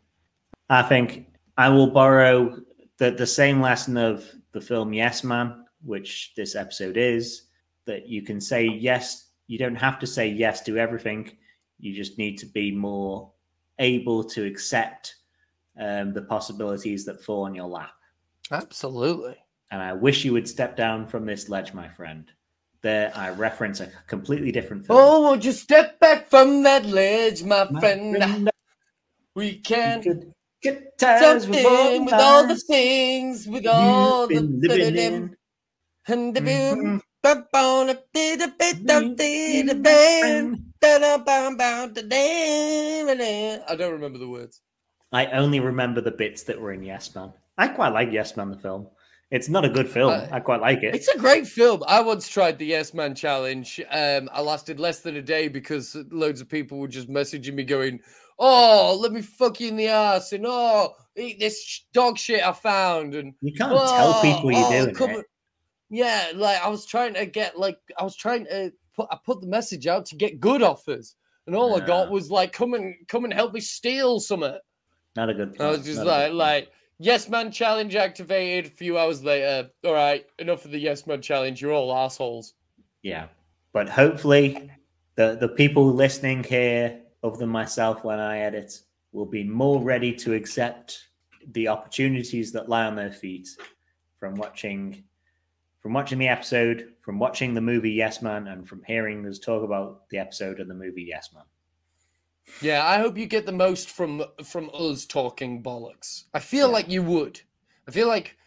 [0.69, 1.27] I think
[1.57, 2.61] I will borrow
[2.97, 7.43] the, the same lesson of the film Yes Man, which this episode is,
[7.85, 9.27] that you can say yes.
[9.47, 11.37] You don't have to say yes to everything.
[11.77, 13.31] You just need to be more
[13.79, 15.15] able to accept
[15.79, 17.91] um, the possibilities that fall on your lap.
[18.49, 19.35] Absolutely.
[19.71, 22.31] And I wish you would step down from this ledge, my friend.
[22.81, 24.99] There, I reference a completely different film.
[24.99, 28.17] Oh, won't you step back from that ledge, my, My friend?
[28.17, 28.50] friend,
[29.35, 34.61] We can could get times with all something with all the things, with all you've
[34.61, 35.35] the been living in.
[36.07, 36.75] and the da,
[40.97, 41.87] da,
[43.17, 43.59] da.
[43.69, 44.61] I don't remember the words.
[45.11, 47.31] I only remember the bits that were in Yes Man.
[47.57, 48.87] I quite like Yes Man, the film.
[49.29, 50.11] It's not a good film.
[50.11, 50.93] Uh, I quite like it.
[50.93, 51.83] It's a great film.
[51.87, 53.79] I once tried the Yes Man challenge.
[53.89, 57.63] Um, I lasted less than a day because loads of people were just messaging me
[57.63, 58.01] going,
[58.43, 62.51] "Oh, let me fuck you in the ass," and "Oh, eat this dog shit I
[62.51, 65.01] found," and You can't "Oh, tell people you're oh, doing it.
[65.17, 65.23] on."
[65.91, 69.41] Yeah, like I was trying to get like I was trying to put I put
[69.41, 71.15] the message out to get good offers,
[71.45, 74.57] and all I got was like, "Come and come and help me steal something."
[75.15, 78.71] Not a good I was just Not like, like, yes, man, challenge activated.
[78.71, 81.61] A few hours later, all right, enough of the yes, man challenge.
[81.61, 82.53] You're all assholes.
[83.03, 83.27] yeah.
[83.73, 84.71] But hopefully,
[85.15, 88.81] the the people listening here, other than myself when I edit,
[89.11, 91.07] will be more ready to accept
[91.53, 93.49] the opportunities that lie on their feet
[94.17, 95.03] from watching
[95.81, 99.63] from watching the episode, from watching the movie Yes Man, and from hearing us talk
[99.63, 101.43] about the episode and the movie Yes Man.
[102.61, 106.25] Yeah, I hope you get the most from from us talking bollocks.
[106.33, 106.73] I feel Yeah.
[106.73, 107.41] like you would.
[107.87, 108.37] I feel like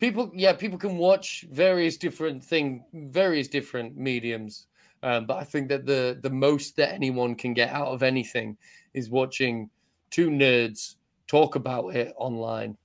[0.00, 4.66] people, yeah, people can watch various different thing, various different mediums.
[5.02, 8.56] Um, but I think that the the most that anyone can get out of anything
[8.92, 9.70] is watching
[10.10, 10.96] two nerds
[11.26, 12.76] talk about it online.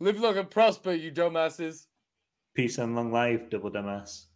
[0.00, 1.86] Live long and prosper, you dumbasses.
[2.54, 4.26] Peace and long life, double dumbass.